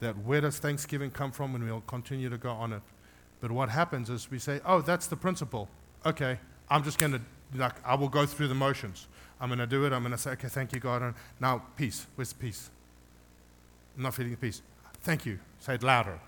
[0.04, 2.82] That where does Thanksgiving come from, and we'll continue to go on it.
[3.40, 5.66] But what happens is we say, oh, that's the principle.
[6.04, 6.38] Okay,
[6.68, 7.20] I'm just going to,
[7.54, 9.06] like, I will go through the motions.
[9.40, 9.94] I'm going to do it.
[9.94, 11.00] I'm going to say, okay, thank you, God.
[11.00, 12.06] And now, peace.
[12.16, 12.68] Where's peace?
[13.96, 14.60] I'm not feeling peace.
[15.00, 15.38] Thank you.
[15.58, 16.20] Say it louder.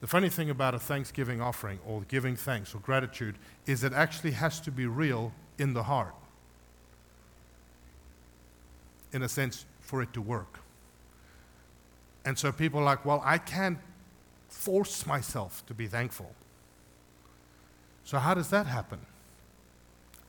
[0.00, 3.34] The funny thing about a Thanksgiving offering or giving thanks or gratitude
[3.66, 6.14] is it actually has to be real in the heart,
[9.12, 10.60] in a sense, for it to work.
[12.26, 13.78] And so people are like, well, I can't
[14.48, 16.32] force myself to be thankful.
[18.04, 18.98] So, how does that happen?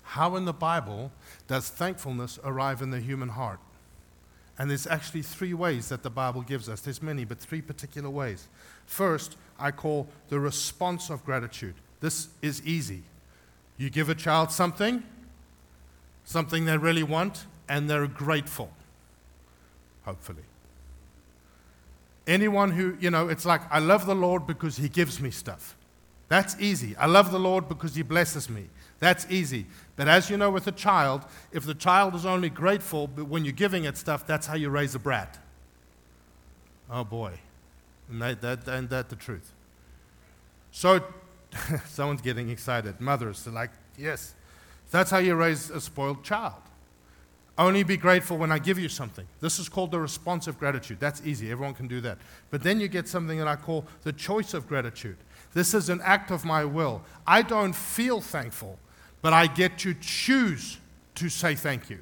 [0.03, 1.11] How in the Bible
[1.47, 3.59] does thankfulness arrive in the human heart?
[4.57, 6.81] And there's actually three ways that the Bible gives us.
[6.81, 8.47] There's many, but three particular ways.
[8.85, 11.75] First, I call the response of gratitude.
[11.99, 13.03] This is easy.
[13.77, 15.03] You give a child something,
[16.25, 18.71] something they really want, and they're grateful,
[20.03, 20.43] hopefully.
[22.27, 25.77] Anyone who, you know, it's like, I love the Lord because he gives me stuff.
[26.27, 26.95] That's easy.
[26.97, 28.65] I love the Lord because he blesses me.
[28.99, 29.65] That's easy.
[29.95, 33.45] But as you know with a child, if the child is only grateful but when
[33.45, 35.37] you're giving it stuff, that's how you raise a brat.
[36.89, 37.39] Oh boy.
[38.09, 39.53] And that, that, that the truth.
[40.71, 41.01] So
[41.87, 42.99] someone's getting excited.
[42.99, 44.33] Mothers are like, yes.
[44.91, 46.61] That's how you raise a spoiled child.
[47.57, 49.25] Only be grateful when I give you something.
[49.41, 50.99] This is called the responsive gratitude.
[50.99, 51.51] That's easy.
[51.51, 52.19] Everyone can do that.
[52.51, 55.17] But then you get something that I call the choice of gratitude.
[55.53, 57.01] This is an act of my will.
[57.25, 58.77] I don't feel thankful
[59.21, 60.77] but I get to choose
[61.15, 61.99] to say thank you.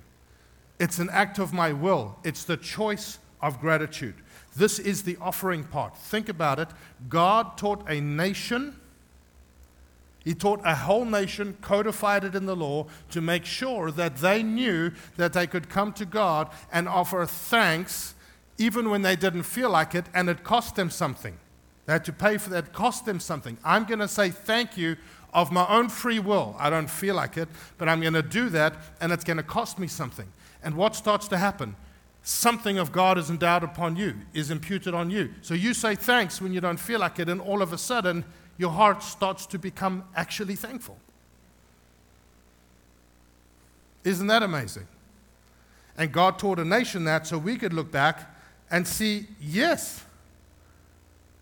[0.79, 4.15] It's an act of my will, it's the choice of gratitude.
[4.55, 5.97] This is the offering part.
[5.97, 6.69] Think about it.
[7.09, 8.79] God taught a nation,
[10.25, 14.41] He taught a whole nation, codified it in the law to make sure that they
[14.41, 18.15] knew that they could come to God and offer thanks
[18.57, 21.37] even when they didn't feel like it and it cost them something.
[21.85, 23.57] They had to pay for that, it cost them something.
[23.63, 24.97] I'm going to say thank you
[25.31, 26.55] of my own free will.
[26.57, 29.43] I don't feel like it, but I'm going to do that, and it's going to
[29.43, 30.27] cost me something.
[30.63, 31.75] And what starts to happen?
[32.23, 35.31] Something of God is endowed upon you, is imputed on you.
[35.43, 38.25] So you say thanks when you don't feel like it, and all of a sudden,
[38.57, 40.97] your heart starts to become actually thankful.
[44.03, 44.87] Isn't that amazing?
[45.97, 48.35] And God taught a nation that so we could look back
[48.69, 50.03] and see, yes,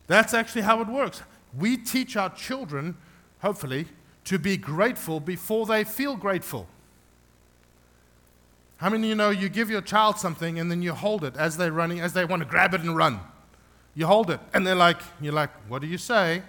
[0.07, 1.21] that's actually how it works.
[1.57, 2.97] We teach our children
[3.43, 3.85] hopefully,
[4.23, 6.65] to be grateful before they feel grateful.
[8.77, 11.35] How many of you know you give your child something and then you hold it
[11.35, 13.19] as they're running, as they want to grab it and run?
[13.95, 16.41] You hold it and they're like, you're like, what do you say?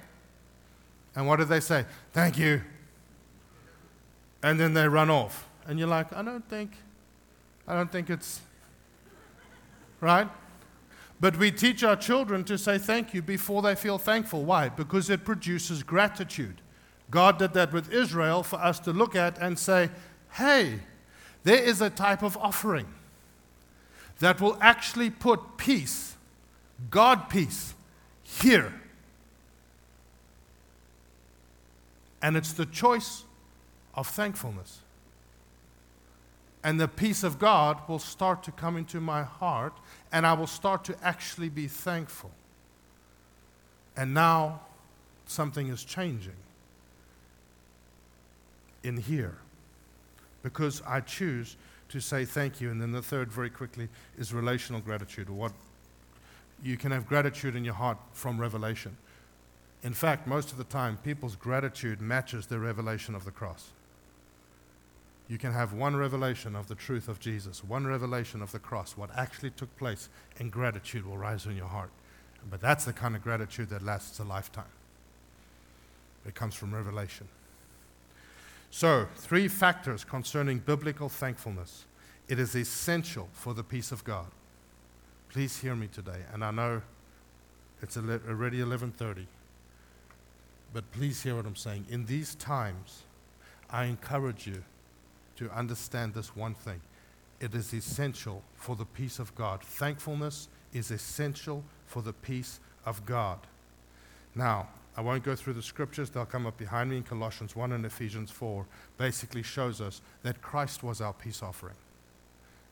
[1.16, 1.84] And what do they say?
[2.12, 2.62] Thank you.
[4.42, 5.48] And then they run off.
[5.66, 6.72] And you're like, I don't think,
[7.66, 8.40] I don't think it's
[10.00, 10.28] right.
[11.20, 14.44] But we teach our children to say thank you before they feel thankful.
[14.44, 14.68] Why?
[14.68, 16.60] Because it produces gratitude.
[17.10, 19.90] God did that with Israel for us to look at and say,
[20.32, 20.80] hey,
[21.44, 22.86] there is a type of offering
[24.18, 26.16] that will actually put peace,
[26.90, 27.74] God peace,
[28.22, 28.72] here.
[32.24, 33.24] And it's the choice
[33.92, 34.80] of thankfulness.
[36.64, 39.74] And the peace of God will start to come into my heart,
[40.10, 42.30] and I will start to actually be thankful.
[43.94, 44.62] And now
[45.26, 46.36] something is changing
[48.82, 49.36] in here
[50.42, 51.56] because I choose
[51.90, 52.70] to say thank you.
[52.70, 55.52] And then the third, very quickly, is relational gratitude, what
[56.62, 58.96] you can have gratitude in your heart from revelation.
[59.84, 63.70] In fact, most of the time, people's gratitude matches their revelation of the cross.
[65.28, 68.96] You can have one revelation of the truth of Jesus, one revelation of the cross,
[68.96, 71.90] what actually took place, and gratitude will rise in your heart.
[72.50, 74.64] But that's the kind of gratitude that lasts a lifetime.
[76.26, 77.28] It comes from revelation.
[78.70, 81.84] So, three factors concerning biblical thankfulness.
[82.26, 84.26] It is essential for the peace of God.
[85.28, 86.82] Please hear me today, and I know
[87.82, 89.26] it's already 11:30.
[90.74, 91.86] But please hear what I'm saying.
[91.88, 93.04] In these times,
[93.70, 94.64] I encourage you
[95.36, 96.80] to understand this one thing.
[97.40, 99.62] It is essential for the peace of God.
[99.62, 103.38] Thankfulness is essential for the peace of God.
[104.34, 107.72] Now, I won't go through the scriptures, they'll come up behind me in Colossians 1
[107.72, 108.66] and Ephesians 4.
[108.98, 111.76] Basically shows us that Christ was our peace offering.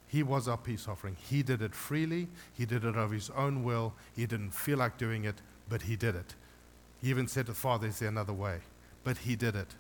[0.09, 1.17] He was our peace offering.
[1.21, 3.95] He did it freely, He did it of His own will.
[4.15, 5.37] He didn't feel like doing it,
[5.69, 6.35] but He did it.
[7.03, 8.61] He even said to the Father, Is there another way?
[9.05, 9.75] But He did it.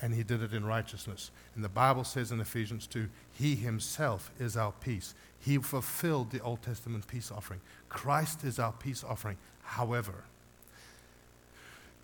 [0.00, 1.30] And He did it in righteousness.
[1.54, 5.14] And the Bible says in Ephesians 2 He Himself is our peace.
[5.40, 7.60] He fulfilled the Old Testament peace offering.
[7.88, 9.36] Christ is our peace offering.
[9.62, 10.24] However,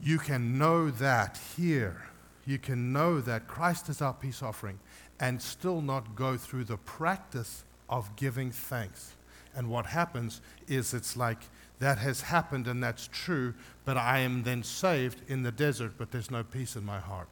[0.01, 2.09] you can know that here.
[2.45, 4.79] You can know that Christ is our peace offering
[5.19, 9.15] and still not go through the practice of giving thanks.
[9.55, 11.39] And what happens is it's like
[11.79, 16.11] that has happened and that's true, but I am then saved in the desert, but
[16.11, 17.29] there's no peace in my heart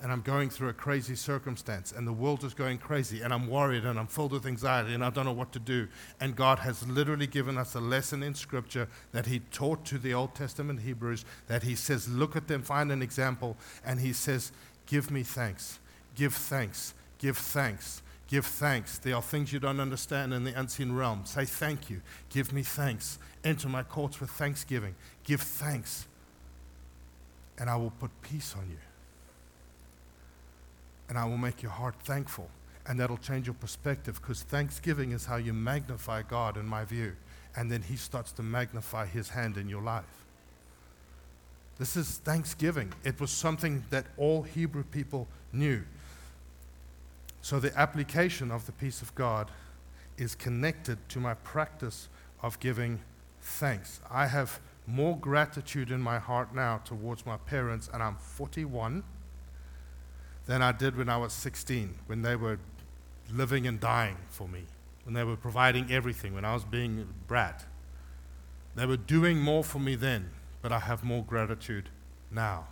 [0.00, 3.48] and I'm going through a crazy circumstance, and the world is going crazy, and I'm
[3.48, 5.88] worried, and I'm filled with anxiety, and I don't know what to do.
[6.20, 10.14] And God has literally given us a lesson in Scripture that He taught to the
[10.14, 14.52] Old Testament Hebrews that He says, Look at them, find an example, and He says,
[14.86, 15.80] Give me thanks,
[16.14, 18.02] give thanks, give thanks.
[18.28, 18.98] Give thanks.
[18.98, 21.22] There are things you don't understand in the unseen realm.
[21.24, 22.02] Say thank you.
[22.28, 23.18] Give me thanks.
[23.42, 24.94] Enter my courts with thanksgiving.
[25.24, 26.06] Give thanks.
[27.58, 28.76] And I will put peace on you
[31.08, 32.48] and I will make your heart thankful.
[32.86, 37.14] And that'll change your perspective because thanksgiving is how you magnify God, in my view.
[37.56, 40.04] And then He starts to magnify His hand in your life.
[41.78, 42.92] This is thanksgiving.
[43.04, 45.82] It was something that all Hebrew people knew.
[47.42, 49.50] So the application of the peace of God
[50.16, 52.08] is connected to my practice
[52.42, 53.00] of giving
[53.40, 54.00] thanks.
[54.10, 59.04] I have more gratitude in my heart now towards my parents, and I'm 41
[60.46, 62.58] than I did when I was 16, when they were
[63.30, 64.64] living and dying for me,
[65.04, 67.64] when they were providing everything, when I was being a brat.
[68.74, 70.30] They were doing more for me then,
[70.62, 71.90] but I have more gratitude
[72.30, 72.66] now.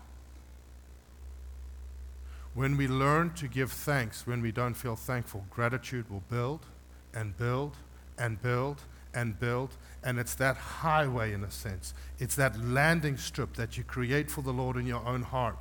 [2.56, 6.64] When we learn to give thanks when we don't feel thankful, gratitude will build
[7.12, 7.76] and build
[8.18, 8.80] and build
[9.12, 9.76] and build.
[10.02, 11.92] And it's that highway, in a sense.
[12.18, 15.58] It's that landing strip that you create for the Lord in your own heart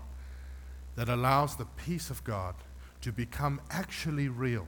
[0.96, 2.56] that allows the peace of God
[3.02, 4.66] to become actually real.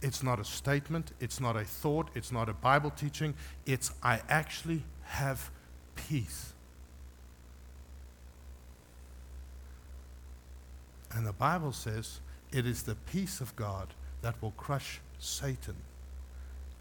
[0.00, 3.34] It's not a statement, it's not a thought, it's not a Bible teaching,
[3.66, 5.50] it's I actually have
[5.96, 6.53] peace.
[11.24, 12.20] And the Bible says
[12.52, 15.74] it is the peace of God that will crush Satan,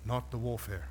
[0.04, 0.90] not the warfare.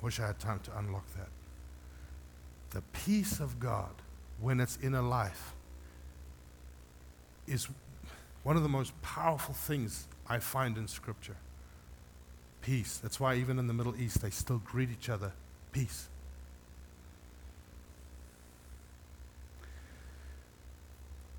[0.00, 1.28] I wish I had time to unlock that
[2.70, 3.90] the peace of God
[4.40, 5.52] when it's in a life
[7.46, 7.68] is
[8.44, 11.36] one of the most powerful things I find in Scripture.
[12.62, 12.96] Peace.
[12.96, 15.32] That's why even in the Middle East they still greet each other.
[15.70, 16.08] Peace.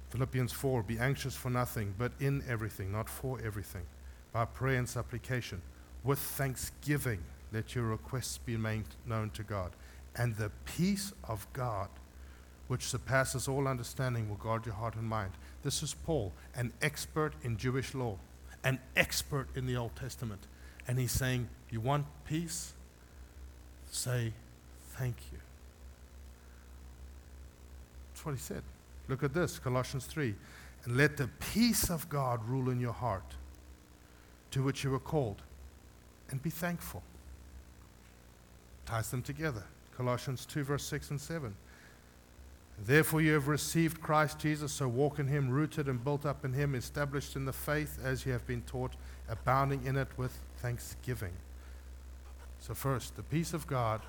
[0.10, 3.84] Philippians 4 Be anxious for nothing, but in everything, not for everything,
[4.32, 5.62] by prayer and supplication,
[6.04, 7.20] with thanksgiving,
[7.52, 9.72] let your requests be made known to God
[10.16, 11.90] and the peace of God,
[12.68, 15.32] which surpasses all understanding, will guard your heart and mind.
[15.64, 18.18] This is Paul, an expert in Jewish law,
[18.64, 20.42] an expert in the Old Testament.
[20.88, 22.74] And he's saying, You want peace?
[23.92, 24.34] Say
[24.94, 25.40] thank you.
[28.14, 28.64] That's what he said.
[29.08, 30.36] Look at this Colossians 3.
[30.86, 33.36] And let the peace of God rule in your heart,
[34.52, 35.42] to which you were called,
[36.30, 37.02] and be thankful.
[38.86, 39.64] Ties them together.
[39.98, 41.56] Colossians 2, verse 6 and 7.
[42.86, 46.54] Therefore, you have received Christ Jesus, so walk in him, rooted and built up in
[46.54, 48.92] him, established in the faith as you have been taught,
[49.30, 51.34] abounding in it with thanksgiving.
[52.60, 54.02] So, first, the peace of God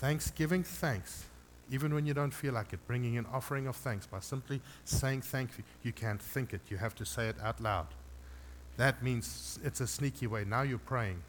[0.00, 1.24] Thanksgiving thanks,
[1.70, 5.22] even when you don't feel like it, bringing an offering of thanks by simply saying
[5.22, 5.64] thank you.
[5.82, 7.86] You can't think it, you have to say it out loud.
[8.76, 10.44] That means it's a sneaky way.
[10.44, 11.22] Now you're praying.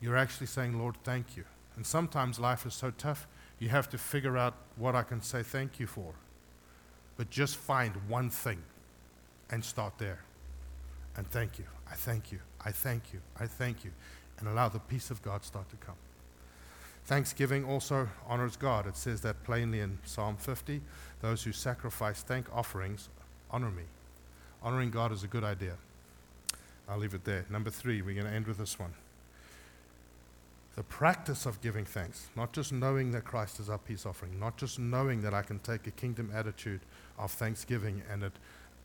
[0.00, 1.44] You're actually saying, Lord, thank you.
[1.76, 3.26] And sometimes life is so tough,
[3.58, 6.12] you have to figure out what I can say thank you for.
[7.16, 8.62] But just find one thing
[9.50, 10.20] and start there.
[11.16, 11.64] And thank you.
[11.90, 12.40] I thank you.
[12.64, 13.20] I thank you.
[13.38, 13.92] I thank you.
[14.38, 15.94] And allow the peace of God start to come.
[17.04, 18.86] Thanksgiving also honors God.
[18.86, 20.80] It says that plainly in Psalm 50
[21.20, 23.08] those who sacrifice thank offerings
[23.50, 23.84] honor me.
[24.62, 25.74] Honoring God is a good idea.
[26.88, 27.44] I'll leave it there.
[27.50, 28.92] Number three, we're going to end with this one.
[30.74, 34.56] The practice of giving thanks, not just knowing that Christ is our peace offering, not
[34.56, 36.80] just knowing that I can take a kingdom attitude
[37.18, 38.32] of thanksgiving and it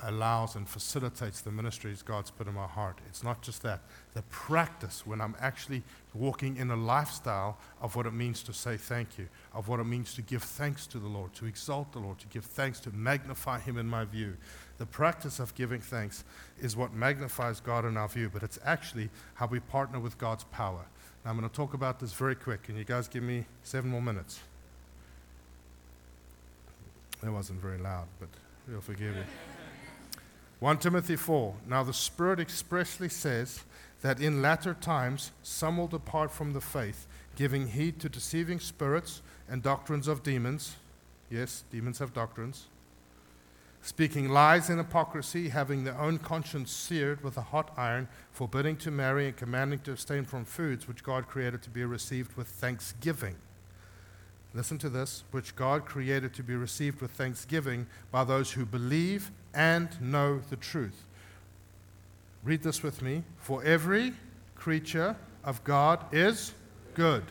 [0.02, 3.00] allows and facilitates the ministries God's put in my heart.
[3.08, 3.82] It's not just that.
[4.14, 5.84] The practice, when I'm actually
[6.14, 9.86] walking in a lifestyle of what it means to say thank you, of what it
[9.86, 12.92] means to give thanks to the Lord, to exalt the Lord, to give thanks, to
[12.92, 14.38] magnify Him in my view.
[14.78, 16.24] The practice of giving thanks
[16.62, 20.44] is what magnifies God in our view, but it's actually how we partner with God's
[20.46, 20.86] power.
[21.26, 22.64] Now, I'm going to talk about this very quick.
[22.64, 24.40] Can you guys give me seven more minutes?
[27.24, 28.30] That wasn't very loud, but
[28.70, 29.24] you'll forgive me.
[30.60, 31.54] 1 Timothy 4.
[31.68, 33.64] Now the Spirit expressly says
[34.02, 37.06] that in latter times some will depart from the faith,
[37.36, 40.76] giving heed to deceiving spirits and doctrines of demons.
[41.30, 42.66] Yes, demons have doctrines.
[43.84, 48.90] Speaking lies and hypocrisy, having their own conscience seared with a hot iron, forbidding to
[48.90, 53.36] marry and commanding to abstain from foods which God created to be received with thanksgiving.
[54.54, 59.32] Listen to this, which God created to be received with thanksgiving by those who believe
[59.54, 61.04] and know the truth.
[62.44, 63.24] Read this with me.
[63.38, 64.14] For every
[64.56, 66.54] creature of God is
[66.94, 67.24] good.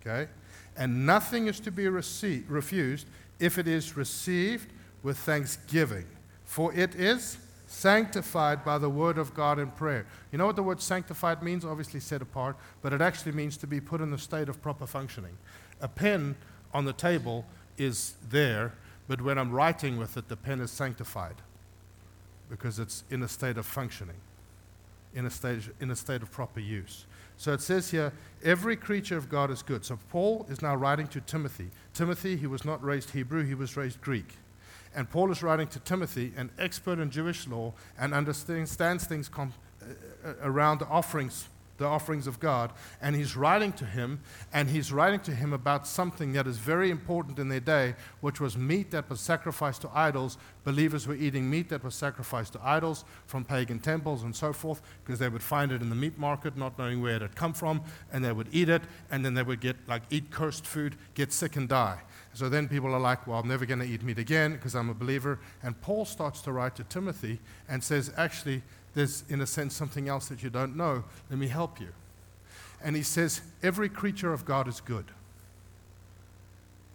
[0.00, 0.28] Okay?
[0.76, 3.06] And nothing is to be received, refused
[3.38, 4.68] if it is received
[5.02, 6.06] with thanksgiving.
[6.44, 10.06] For it is sanctified by the word of God in prayer.
[10.30, 11.64] You know what the word sanctified means?
[11.64, 14.86] Obviously set apart, but it actually means to be put in the state of proper
[14.86, 15.36] functioning
[15.82, 16.36] a pen
[16.72, 17.44] on the table
[17.76, 18.72] is there,
[19.08, 21.36] but when I'm writing with it, the pen is sanctified
[22.48, 24.16] because it's in a state of functioning,
[25.14, 27.06] in a state, in a state of proper use.
[27.36, 28.12] So it says here,
[28.44, 29.84] every creature of God is good.
[29.84, 31.70] So Paul is now writing to Timothy.
[31.92, 34.36] Timothy, he was not raised Hebrew, he was raised Greek.
[34.94, 39.54] And Paul is writing to Timothy, an expert in Jewish law, and understands things com-
[39.82, 41.48] uh, uh, around the offerings
[41.82, 42.72] the offerings of God.
[43.00, 44.20] And he's writing to him,
[44.52, 48.40] and he's writing to him about something that is very important in their day, which
[48.40, 50.38] was meat that was sacrificed to idols.
[50.64, 54.80] Believers were eating meat that was sacrificed to idols from pagan temples and so forth,
[55.04, 57.52] because they would find it in the meat market, not knowing where it had come
[57.52, 60.96] from, and they would eat it, and then they would get, like, eat cursed food,
[61.14, 62.00] get sick, and die.
[62.34, 64.88] So then people are like, well, I'm never going to eat meat again because I'm
[64.88, 65.38] a believer.
[65.62, 68.62] And Paul starts to write to Timothy and says, actually,
[68.94, 71.04] there's, in a sense, something else that you don't know.
[71.30, 71.88] Let me help you.
[72.82, 75.06] And he says, Every creature of God is good.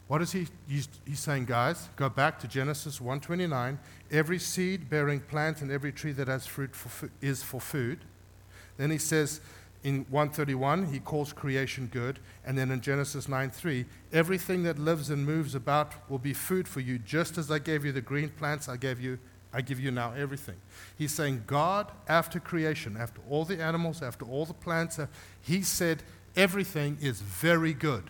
[0.07, 1.89] What is he he's, he's saying, guys?
[1.95, 3.77] Go back to Genesis 1:29.
[4.09, 7.99] Every seed bearing plant and every tree that has fruit for, is for food.
[8.77, 9.41] Then he says
[9.87, 12.19] in 131, he calls creation good.
[12.45, 16.81] And then in Genesis 9:3, everything that lives and moves about will be food for
[16.81, 19.17] you, just as I gave you the green plants, I gave you
[19.53, 20.57] I give you now everything.
[20.97, 25.07] He's saying, God, after creation, after all the animals, after all the plants, uh,
[25.41, 26.03] He said,
[26.35, 28.09] everything is very good.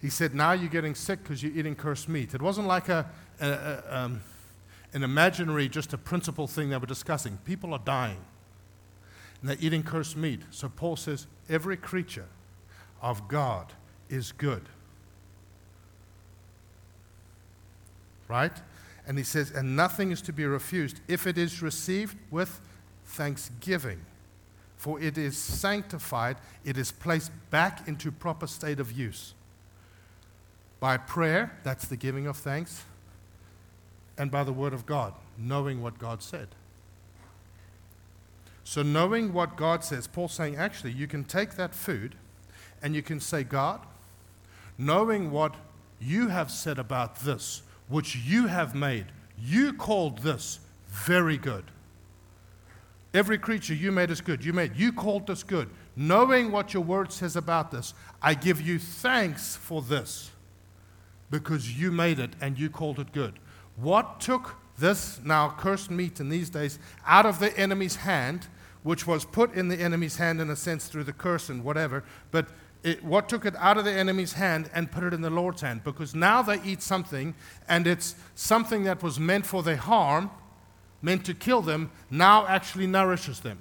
[0.00, 2.34] He said, now you're getting sick because you're eating cursed meat.
[2.34, 3.06] It wasn't like a,
[3.38, 4.22] a, a um,
[4.94, 7.36] an imaginary, just a principle thing they were discussing.
[7.44, 8.24] People are dying
[9.44, 10.40] and they're eating cursed meat.
[10.50, 12.28] So Paul says, every creature
[13.02, 13.74] of God
[14.08, 14.62] is good.
[18.28, 18.52] right?
[19.06, 22.60] And he says, and nothing is to be refused if it is received with
[23.06, 24.00] thanksgiving.
[24.76, 29.34] For it is sanctified, it is placed back into proper state of use.
[30.80, 32.84] By prayer, that's the giving of thanks,
[34.18, 36.48] and by the word of God, knowing what God said.
[38.64, 42.14] So, knowing what God says, Paul's saying, actually, you can take that food
[42.82, 43.80] and you can say, God,
[44.78, 45.54] knowing what
[46.00, 49.06] you have said about this, which you have made.
[49.38, 51.64] You called this very good.
[53.12, 54.44] Every creature you made is good.
[54.44, 55.70] You made, you called this good.
[55.96, 60.30] Knowing what your word says about this, I give you thanks for this
[61.30, 63.38] because you made it and you called it good.
[63.76, 68.48] What took this now cursed meat in these days out of the enemy's hand
[68.84, 72.04] which was put in the enemy's hand in a sense through the curse and whatever,
[72.30, 72.46] but
[72.84, 75.62] it, what took it out of the enemy's hand and put it in the Lord's
[75.62, 75.82] hand?
[75.82, 77.34] Because now they eat something,
[77.66, 80.30] and it's something that was meant for their harm,
[81.00, 83.58] meant to kill them, now actually nourishes them.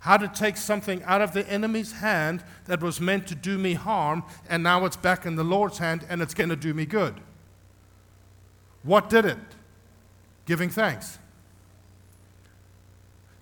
[0.00, 3.74] How to take something out of the enemy's hand that was meant to do me
[3.74, 6.84] harm, and now it's back in the Lord's hand and it's going to do me
[6.84, 7.20] good.
[8.82, 9.38] What did it?
[10.48, 11.18] Giving thanks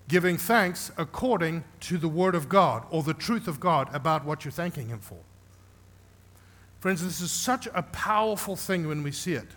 [0.07, 4.45] giving thanks according to the Word of God or the truth of God about what
[4.45, 5.19] you're thanking Him for.
[6.79, 9.47] Friends, this is such a powerful thing when we see it.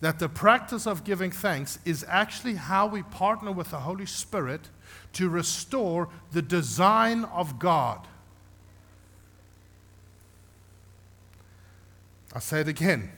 [0.00, 4.68] That the practice of giving thanks is actually how we partner with the Holy Spirit
[5.14, 8.06] to restore the design of God.
[12.34, 13.10] I'll say it again.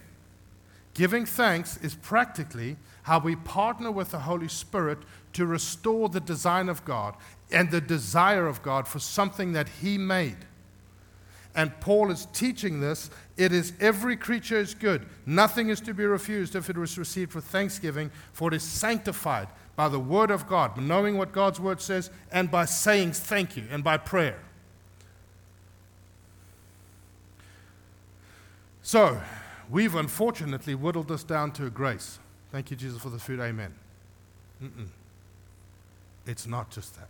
[0.95, 2.76] Giving thanks is practically
[3.09, 4.98] how we partner with the Holy Spirit
[5.32, 7.14] to restore the design of God
[7.50, 10.36] and the desire of God for something that He made.
[11.54, 13.09] And Paul is teaching this.
[13.38, 15.06] It is every creature is good.
[15.24, 19.48] Nothing is to be refused if it was received with thanksgiving, for it is sanctified
[19.74, 23.64] by the word of God, knowing what God's word says, and by saying thank you,
[23.70, 24.38] and by prayer.
[28.82, 29.18] So,
[29.70, 32.18] we've unfortunately whittled this down to a grace.
[32.51, 33.40] Thank you, Jesus, for the food.
[33.40, 33.74] Amen.
[34.62, 34.88] Mm-mm.
[36.26, 37.09] It's not just that.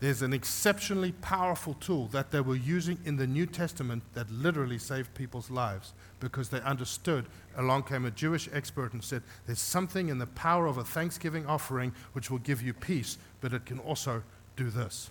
[0.00, 4.78] There's an exceptionally powerful tool that they were using in the New Testament that literally
[4.78, 7.26] saved people's lives because they understood.
[7.56, 11.46] Along came a Jewish expert and said, There's something in the power of a thanksgiving
[11.46, 14.22] offering which will give you peace, but it can also
[14.56, 15.10] do this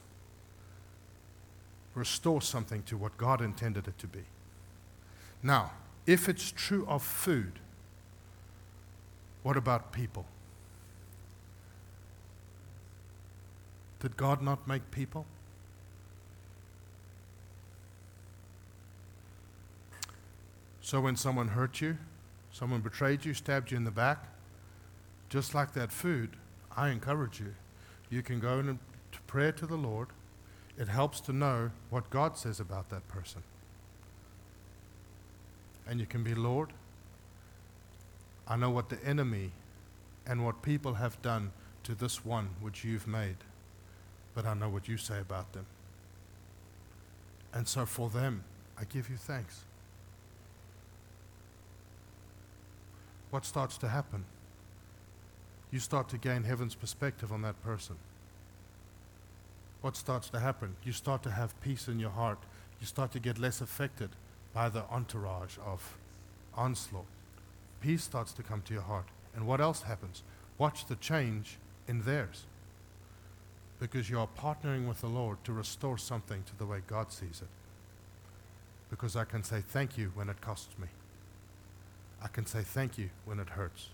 [1.97, 4.23] restore something to what God intended it to be.
[5.41, 5.71] Now,
[6.07, 7.59] if it's true of food,
[9.43, 10.25] what about people?
[13.99, 15.25] Did God not make people?
[20.81, 21.97] So when someone hurt you,
[22.53, 24.23] someone betrayed you, stabbed you in the back,
[25.27, 26.29] just like that food,
[26.77, 27.53] I encourage you.
[28.09, 28.77] You can go into
[29.25, 30.07] prayer to the Lord.
[30.77, 33.43] It helps to know what God says about that person.
[35.87, 36.73] And you can be, Lord,
[38.47, 39.51] I know what the enemy
[40.25, 41.51] and what people have done
[41.83, 43.37] to this one which you've made,
[44.35, 45.65] but I know what you say about them.
[47.53, 48.43] And so for them,
[48.79, 49.63] I give you thanks.
[53.31, 54.25] What starts to happen?
[55.71, 57.95] You start to gain heaven's perspective on that person.
[59.81, 60.75] What starts to happen?
[60.83, 62.39] You start to have peace in your heart.
[62.79, 64.09] You start to get less affected
[64.57, 65.99] by the entourage of
[66.55, 67.05] onslaught.
[67.79, 69.05] Peace starts to come to your heart.
[69.35, 70.23] And what else happens?
[70.57, 72.45] Watch the change in theirs.
[73.79, 77.43] Because you are partnering with the Lord to restore something to the way God sees
[77.43, 77.49] it.
[78.89, 80.87] Because I can say thank you when it costs me.
[82.23, 83.89] I can say thank you when it hurts.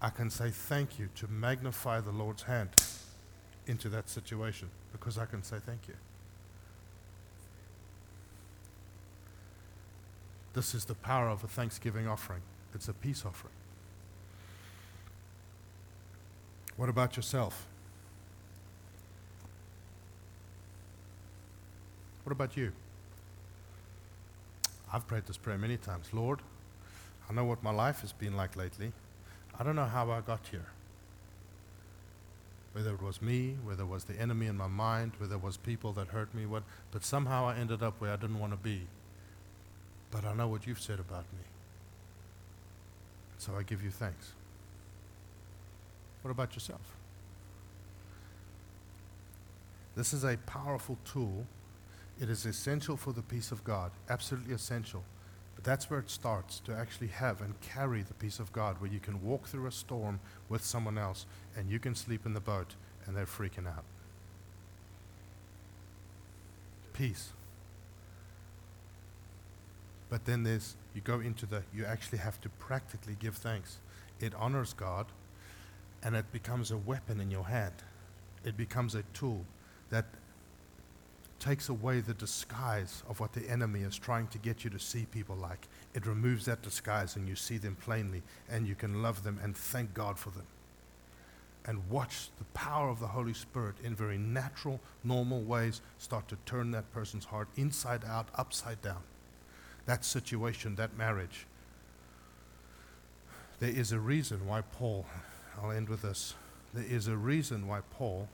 [0.00, 2.70] I can say thank you to magnify the Lord's hand
[3.66, 5.96] into that situation because I can say thank you.
[10.58, 12.40] This is the power of a thanksgiving offering.
[12.74, 13.54] It's a peace offering.
[16.76, 17.64] What about yourself?
[22.24, 22.72] What about you?
[24.92, 26.08] I've prayed this prayer many times.
[26.12, 26.40] Lord,
[27.30, 28.90] I know what my life has been like lately.
[29.60, 30.66] I don't know how I got here.
[32.72, 35.56] Whether it was me, whether it was the enemy in my mind, whether it was
[35.56, 38.58] people that hurt me, what, but somehow I ended up where I didn't want to
[38.58, 38.88] be.
[40.10, 41.44] But I know what you've said about me.
[43.38, 44.32] So I give you thanks.
[46.22, 46.80] What about yourself?
[49.96, 51.46] This is a powerful tool.
[52.20, 55.04] It is essential for the peace of God, absolutely essential.
[55.54, 58.90] But that's where it starts to actually have and carry the peace of God, where
[58.90, 62.40] you can walk through a storm with someone else and you can sleep in the
[62.40, 62.74] boat
[63.06, 63.84] and they're freaking out.
[66.92, 67.32] Peace.
[70.10, 73.78] But then there's, you go into the, you actually have to practically give thanks.
[74.20, 75.06] It honors God
[76.02, 77.74] and it becomes a weapon in your hand.
[78.44, 79.44] It becomes a tool
[79.90, 80.06] that
[81.40, 85.06] takes away the disguise of what the enemy is trying to get you to see
[85.06, 85.68] people like.
[85.94, 89.56] It removes that disguise and you see them plainly and you can love them and
[89.56, 90.46] thank God for them.
[91.66, 96.36] And watch the power of the Holy Spirit in very natural, normal ways start to
[96.46, 99.02] turn that person's heart inside out, upside down
[99.88, 101.46] that situation, that marriage.
[103.58, 105.06] There is a reason why Paul,
[105.60, 106.34] I'll end with this,
[106.74, 108.28] there is a reason why Paul,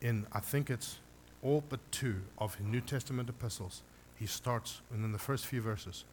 [0.00, 0.96] in I think it's
[1.42, 3.82] all but two of his New Testament epistles,
[4.18, 6.04] he starts, and in the first few verses,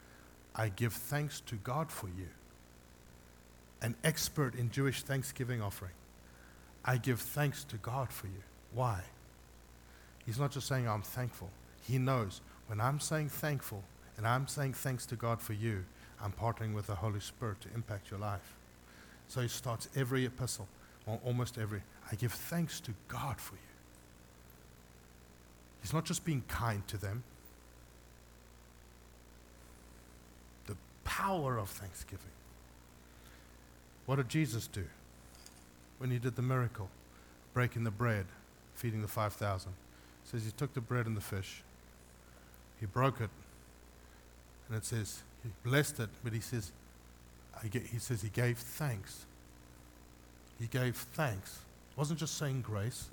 [0.53, 2.27] I give thanks to God for you.
[3.81, 5.93] An expert in Jewish thanksgiving offering.
[6.83, 8.43] I give thanks to God for you.
[8.73, 9.03] Why?
[10.25, 11.49] He's not just saying I'm thankful.
[11.87, 13.83] He knows when I'm saying thankful
[14.17, 15.85] and I'm saying thanks to God for you,
[16.21, 18.55] I'm partnering with the Holy Spirit to impact your life.
[19.27, 20.67] So he starts every epistle,
[21.05, 21.81] or almost every.
[22.11, 23.61] I give thanks to God for you.
[25.81, 27.23] He's not just being kind to them.
[30.67, 32.25] The power of thanksgiving.
[34.05, 34.85] What did Jesus do
[35.97, 36.89] when he did the miracle?
[37.53, 38.25] Breaking the bread,
[38.75, 39.71] feeding the 5,000.
[40.25, 41.63] says he took the bread and the fish,
[42.79, 43.29] he broke it,
[44.73, 46.71] and it says he blessed it, but he says,
[47.61, 49.27] he says he gave thanks.
[50.59, 51.59] He gave thanks.
[51.91, 53.09] It wasn't just saying grace.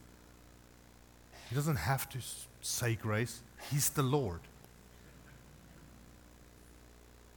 [1.51, 2.19] He doesn't have to
[2.63, 3.43] say grace.
[3.71, 4.41] He's the Lord.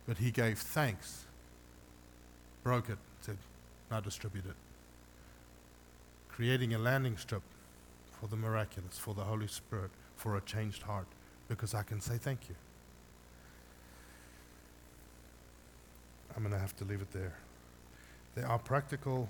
[0.07, 1.26] But he gave thanks,
[2.63, 3.36] broke it, said,
[3.91, 4.55] now distribute it.
[6.30, 7.41] Creating a landing strip
[8.21, 11.07] for the miraculous, for the Holy Spirit, for a changed heart,
[11.49, 12.55] because I can say thank you.
[16.36, 17.34] I'm going to have to leave it there.
[18.36, 19.30] They are practical,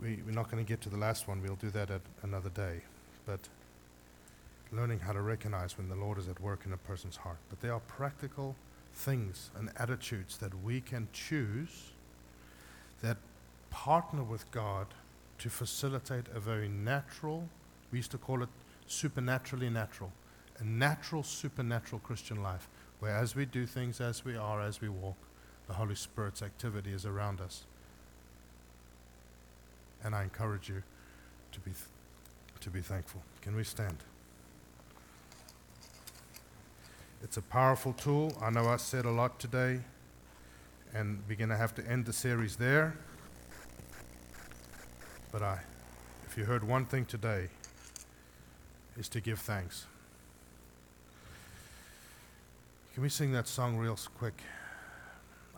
[0.00, 2.50] we, we're not going to get to the last one, we'll do that at another
[2.50, 2.82] day.
[3.26, 3.40] But
[4.72, 7.38] learning how to recognize when the Lord is at work in a person's heart.
[7.48, 8.54] But they are practical
[8.94, 11.90] things and attitudes that we can choose
[13.02, 13.16] that
[13.70, 14.86] partner with God
[15.38, 17.48] to facilitate a very natural,
[17.90, 18.48] we used to call it
[18.86, 20.12] supernaturally natural,
[20.58, 22.68] a natural, supernatural Christian life,
[23.00, 25.16] where as we do things as we are, as we walk,
[25.70, 27.62] the Holy Spirit's activity is around us.
[30.02, 30.82] And I encourage you
[31.52, 31.84] to be, th-
[32.62, 33.22] to be thankful.
[33.40, 33.98] Can we stand?
[37.22, 38.32] It's a powerful tool.
[38.42, 39.78] I know I said a lot today,
[40.92, 42.96] and we're going to have to end the series there.
[45.30, 45.60] But I,
[46.26, 47.46] if you heard one thing today,
[48.98, 49.86] is to give thanks.
[52.94, 54.42] Can we sing that song real quick?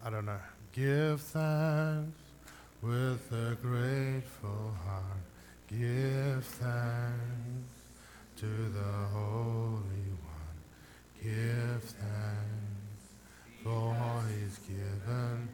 [0.05, 0.41] I don't know.
[0.73, 2.19] Give thanks
[2.83, 5.23] with a grateful heart.
[5.69, 7.77] Give thanks
[8.39, 10.59] to the Holy One.
[11.23, 13.15] Give thanks
[13.63, 15.49] for all He's given.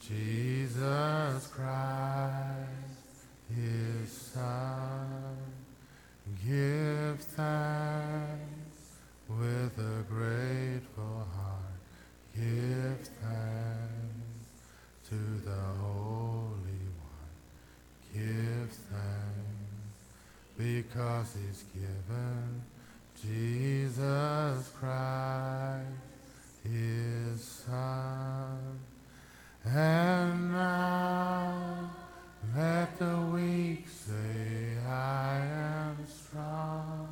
[0.00, 5.36] Jesus Christ, His Son.
[6.46, 8.78] Give thanks
[9.28, 11.57] with a grateful heart.
[12.38, 14.46] Give thanks
[15.08, 17.34] to the Holy One.
[18.14, 19.98] Give thanks
[20.56, 22.62] because He's given
[23.20, 25.84] Jesus Christ,
[26.62, 28.78] His Son.
[29.64, 31.90] And now
[32.56, 37.08] let the weak say, I am strong.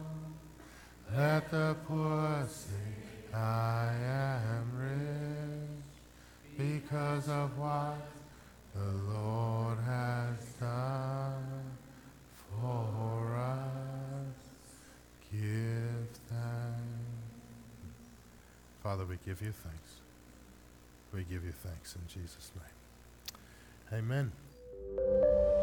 [1.12, 4.76] Let the poor say, I am
[6.89, 7.97] because of what
[8.72, 11.62] the Lord has done
[12.49, 14.34] for us.
[15.32, 16.78] Give thanks.
[18.84, 19.97] Father, we give you thanks.
[21.12, 22.53] We give you thanks in Jesus'
[23.91, 24.01] name.
[24.01, 25.55] Amen.